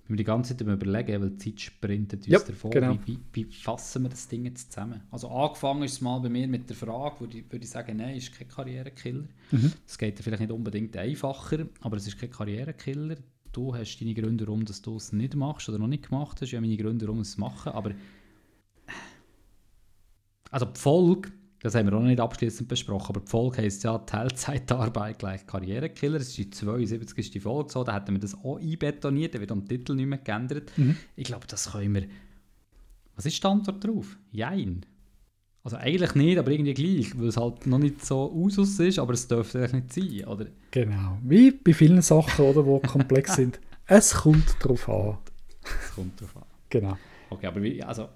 [0.09, 2.71] wir die ganze Zeit überlegen, weil die Zeit sprintet uns ja, davor.
[2.71, 2.99] Genau.
[3.07, 5.01] Wie, wie, wie, fassen wir das Ding jetzt zusammen?
[5.11, 7.97] Also angefangen ist es mal bei mir mit der Frage, würde ich, würde ich sagen,
[7.97, 9.25] nein, ist kein Karrierekiller.
[9.51, 9.73] Mhm.
[9.87, 13.17] Das geht ja vielleicht nicht unbedingt einfacher, aber es ist kein Karrierekiller.
[13.53, 16.49] Du hast deine Gründe, warum du es nicht machst oder noch nicht gemacht hast.
[16.49, 17.73] Ich habe meine Gründe, warum es machen.
[17.73, 17.93] Aber
[20.51, 21.31] also die Folge
[21.62, 26.18] das haben wir auch nicht abschließend besprochen, aber die Folge heisst ja Teilzeitarbeit gleich Karrierekiller.
[26.18, 27.40] Das ist die 72.
[27.40, 30.72] Folge so, da hätten wir das auch einbetoniert, da wird am Titel nicht mehr geändert.
[30.77, 30.96] Mhm.
[31.14, 32.09] Ich glaube, das können wir...
[33.14, 34.18] Was ist die Antwort drauf?
[34.33, 34.85] Jein.
[35.62, 39.12] Also eigentlich nicht, aber irgendwie gleich, weil es halt noch nicht so Usus ist, aber
[39.12, 40.46] es dürfte eigentlich nicht sein, oder?
[40.72, 43.61] Genau, wie bei vielen Sachen, oder, die komplex sind.
[43.87, 45.18] Es kommt drauf an.
[45.62, 46.42] Es kommt drauf an.
[46.68, 46.98] Genau.
[47.31, 48.09] Okay, aber wie, also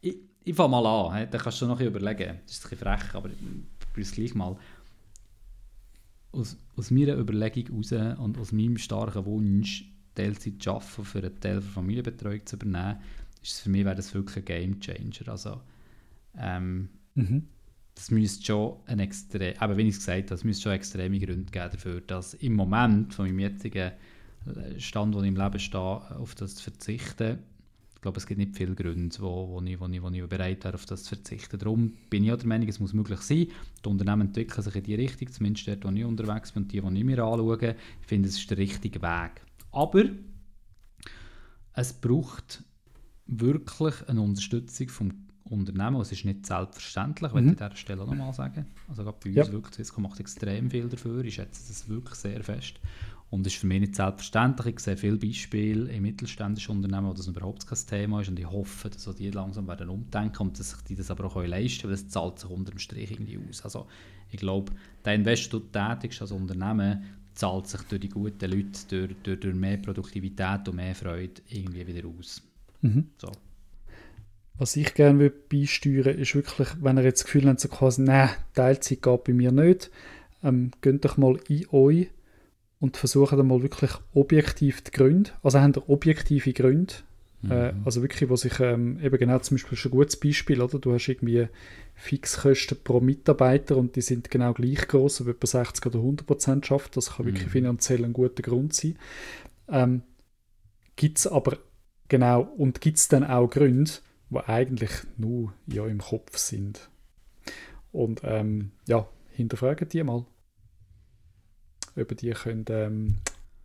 [0.00, 0.16] ich
[0.50, 2.40] fange mal an, dann kannst du noch ein überlegen.
[2.44, 3.36] Das ist ein bisschen frech, aber ich
[3.78, 4.56] probiere es gleich mal.
[6.32, 11.40] Aus, aus meiner Überlegung heraus und aus meinem starken Wunsch, Teilzeit zu arbeiten, für einen
[11.40, 13.00] Teil der Familienbetreuung zu übernehmen,
[13.42, 15.28] ist für mich wäre das wirklich ein Game Changer.
[15.28, 15.60] Also,
[16.38, 17.48] ähm, mhm.
[17.94, 21.18] das müsste schon ein extrem, aber wie ich es gesagt habe, es müsste schon extreme
[21.18, 23.92] Gründe geben dafür, dass im Moment von meinem jetzigen
[24.78, 27.38] Stand, wo ich im Leben stehe, auf das zu verzichten,
[28.02, 30.64] ich glaube, es gibt nicht viele Gründe, wo, wo, ich, wo, ich, wo ich bereit
[30.64, 31.56] wäre, auf das zu verzichten.
[31.56, 33.46] Darum bin ich auch der Meinung, es muss möglich sein.
[33.84, 36.80] Die Unternehmen entwickeln sich in die Richtung, zumindest dort, wo ich unterwegs bin und die,
[36.80, 37.76] die ich mir anschaue.
[38.00, 39.42] Ich finde, es ist der richtige Weg.
[39.70, 40.02] Aber
[41.74, 42.64] es braucht
[43.26, 45.12] wirklich eine Unterstützung vom
[45.44, 46.00] Unternehmen.
[46.00, 47.38] Es ist nicht selbstverständlich, mhm.
[47.38, 48.66] ich an dieser Stelle nochmal sagen.
[48.88, 49.52] Also gerade bei uns ja.
[49.52, 51.22] wirklich, macht extrem viel dafür.
[51.22, 52.80] Ich schätze das wirklich sehr fest.
[53.32, 54.74] Und das ist für mich nicht selbstverständlich.
[54.74, 58.28] Ich sehe viele Beispiele in mittelständischen Unternehmen, wo das überhaupt kein Thema ist.
[58.28, 61.42] Und ich hoffe, dass die langsam werden umdenken und dass sich die das aber auch
[61.42, 63.62] leisten können, weil das zahlt sich unter dem Strich irgendwie aus.
[63.62, 63.86] Also
[64.30, 64.72] ich glaube,
[65.02, 69.40] der Invest, den du tätigst als Unternehmen, zahlt sich durch die guten Leute, durch, durch,
[69.40, 72.42] durch mehr Produktivität und mehr Freude irgendwie wieder aus.
[72.82, 73.08] Mhm.
[73.16, 73.32] So.
[74.58, 78.28] Was ich gerne beisteuern ist wirklich, wenn ihr jetzt das Gefühl habt, so quasi, nein,
[78.52, 79.90] Teilzeit geht bei mir nicht,
[80.42, 82.08] ähm, geht doch mal in euch
[82.82, 86.94] und versuchen dann mal wirklich objektiv die Gründe, also haben ihr objektive Gründe,
[87.50, 90.78] Äh, also wirklich, wo sich ähm, eben genau zum Beispiel schon ein gutes Beispiel, oder?
[90.78, 91.48] Du hast irgendwie
[91.96, 96.66] Fixkosten pro Mitarbeiter und die sind genau gleich groß, ob etwa 60 oder 100 Prozent
[96.66, 96.96] schafft.
[96.96, 97.50] Das kann wirklich Mhm.
[97.50, 98.96] finanziell ein guter Grund sein.
[99.68, 100.02] Ähm,
[100.94, 101.58] gibt es aber
[102.08, 103.90] genau, und gibt es dann auch Gründe,
[104.30, 106.90] die eigentlich nur ja, im Kopf sind?
[107.90, 110.24] Und ähm, ja, hinterfragen die mal.
[111.96, 113.16] Ob die können ähm,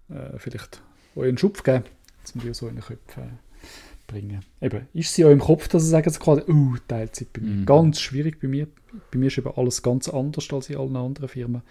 [0.09, 0.81] äh, vielleicht
[1.15, 1.85] euch einen Schupf geben,
[2.33, 4.43] um die so in den Köpfen äh, bringen.
[4.61, 7.51] Eben, ist sie auch im Kopf, dass sie sagen, quasi, uh, Teilzeit bei mir.
[7.51, 7.65] Mhm.
[7.65, 8.67] Ganz schwierig bei mir.
[9.11, 11.61] Bei mir ist eben alles ganz anders als in allen anderen Firmen.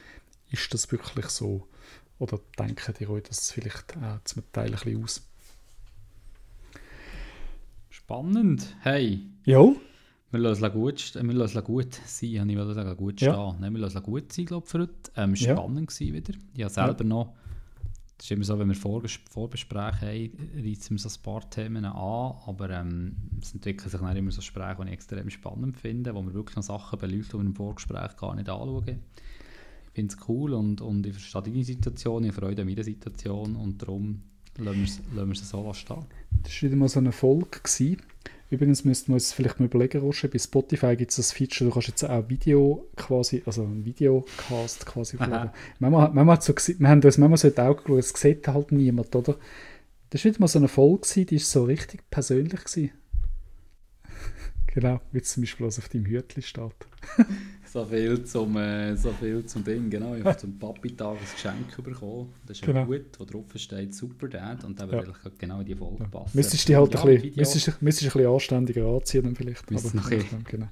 [0.50, 1.66] Ist das wirklich so?
[2.18, 5.22] Oder denken die euch das vielleicht auch zum Teil ein bisschen aus?
[7.90, 8.76] Spannend.
[8.82, 9.74] Hey, Ja,
[10.42, 13.32] wir lassen es gut, wir lassen gut sein, ich wollte sagen, gut Ja.
[13.32, 13.60] stehen.
[13.60, 14.94] Nein, wir lassen es gut sein, glaube ich, für heute.
[15.16, 15.54] Ähm, Ja.
[15.56, 16.32] spannend gewesen wieder.
[16.54, 17.32] Ich habe selber noch,
[18.18, 20.30] das ist immer so, wenn wir Vorges Vorbesprechen haben,
[20.64, 24.38] reizen wir so ein paar Themen an, aber ähm, es entwickeln sich dann immer so
[24.38, 27.54] Gespräche, die ich extrem spannend finde, wo wir wirklich noch Sachen beleuchten, die wir im
[27.54, 28.84] Vorgespräch gar nicht anschauen.
[28.88, 32.84] Ich finde es cool und, und ich verstehe deine Situation, ich freue mich an meiner
[32.84, 34.22] Situation und darum
[34.58, 36.04] lassen wir es- lassen wir es so stehen.
[36.42, 37.60] das war wieder mal so eine Folge.
[37.62, 37.96] Gewesen.
[38.48, 41.74] Übrigens müssten wir uns vielleicht mal überlegen, Roger, bei Spotify gibt es das Feature, du
[41.74, 45.24] kannst jetzt auch Video quasi, also einen Videocast quasi Aha.
[45.24, 45.50] aufladen.
[45.80, 49.16] Manchmal, so, wir haben uns manchmal so in die Augen geschaut, es sieht halt niemand,
[49.16, 49.36] oder?
[50.10, 52.64] Das war wieder mal so eine Folge, die ist so richtig persönlich.
[52.64, 52.92] Gewesen.
[54.68, 56.86] genau, wie zum Beispiel was auf deinem Hütchen steht.
[57.72, 60.14] So viel zum, äh, so viel zum Ding, genau.
[60.14, 62.32] Ich habe zum Papi-Tag ein Geschenk bekommen.
[62.46, 62.86] Das ist ein Genau.
[62.86, 64.92] Hut, wo drauf steht Super Dad und der Ja.
[64.92, 66.30] würde genau in die Folge passen.
[66.36, 69.64] Müsstest du dich halt Ja, ein bisschen, müsstest, müsstest ein bisschen anständiger anziehen dann vielleicht.
[69.70, 70.44] Aber- bisschen.
[70.48, 70.66] genau,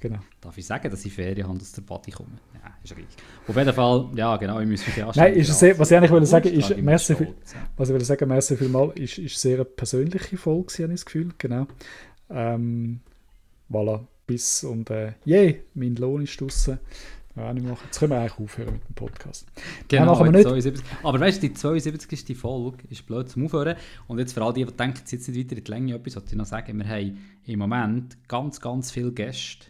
[0.00, 0.18] genau.
[0.40, 2.30] Darf ich sagen, dass ich Ferien habe, dass der Party komme?
[2.54, 3.08] Ja, ist ja gleich.
[3.48, 6.10] Auf jeden Fall, ja genau, ich muss mich Nein, anständig ist sehr, was ich eigentlich
[6.12, 7.32] wollte sagen, Gut, ist, merci, viel- ja.
[7.76, 11.04] was ich will sagen, merci vielmal, ist, ist sehr eine persönliche Folge, habe ich das
[11.06, 11.66] Gefühl, genau.
[12.30, 13.00] Ähm,
[13.70, 16.78] voilà, bis und äh, yay, mein Lohn ist draussen.
[17.36, 17.82] Ja, nicht machen.
[17.84, 19.46] Jetzt können wir eigentlich aufhören mit dem Podcast.
[19.88, 20.48] Genau, machen wir nicht.
[20.48, 20.84] 72.
[21.02, 22.34] Aber weißt du, die 72.
[22.34, 23.76] Folge ist blöd zum Aufhören.
[24.08, 26.30] Und jetzt für all die, die denken, jetzt nicht weiter in die Länge etwas, wollte
[26.30, 29.66] ich noch sagen, wir haben im Moment ganz, ganz viele Gäste,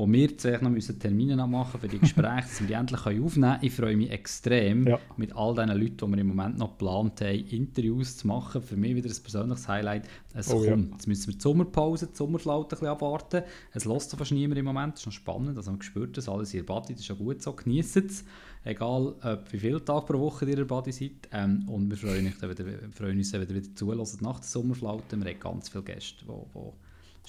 [0.00, 3.26] wo wir zuerst noch müssen Termine machen für die Gespräche, dass wir die endlich aufnehmen
[3.26, 3.58] können.
[3.60, 4.98] Ich freue mich extrem, Ja.
[5.18, 8.62] mit all diesen Leuten, die wir im Moment noch geplant haben, Interviews zu machen.
[8.62, 10.04] Für mich wieder ein persönliches Highlight.
[10.32, 10.70] Es Oh ja.
[10.70, 10.92] kommt.
[10.92, 13.42] Jetzt müssen wir die Sommerpause, die Sommerflaute ein bisschen abwarten.
[13.74, 14.94] Es lässt fast niemand im Moment.
[14.94, 15.58] Das ist noch spannend.
[15.58, 16.94] Also man spürt das alles in der Body.
[16.94, 17.52] Das ist ja gut so.
[17.52, 18.24] Genießt es.
[18.64, 21.28] Egal, ob wie viele Tage pro Woche ihr in der Body seid.
[21.32, 25.18] Ähm, und wir freuen, uns, wieder, wenn ihr wieder zulässt nach der Sommerflaute.
[25.22, 26.58] Wir haben ganz viele Gäste, die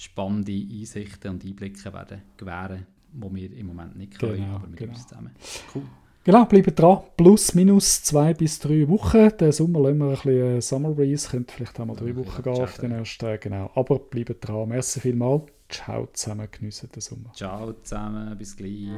[0.02, 4.78] spannende Einsichten und Einblicke werden gewähren, die wir im Moment nicht können, Genau, aber mit
[4.78, 4.92] genau.
[4.92, 5.30] uns zusammen.
[5.74, 5.82] Cool.
[6.24, 7.00] Genau, bleibt dran.
[7.16, 9.28] Plus, minus zwei bis drei Wochen.
[9.40, 11.28] Den Sommer lassen wir ein bisschen äh, Summer Breeze.
[11.28, 13.40] Könnte vielleicht auch mal drei Ja, Wochen gehen auf den ersten.
[13.40, 13.70] Genau.
[13.74, 14.68] Aber bleibt dran.
[14.68, 15.50] Merci vielmals.
[15.68, 16.46] Ciao zusammen.
[16.50, 17.32] Geniessen den Sommer.
[17.34, 18.90] Ciao zusammen, bis gleich.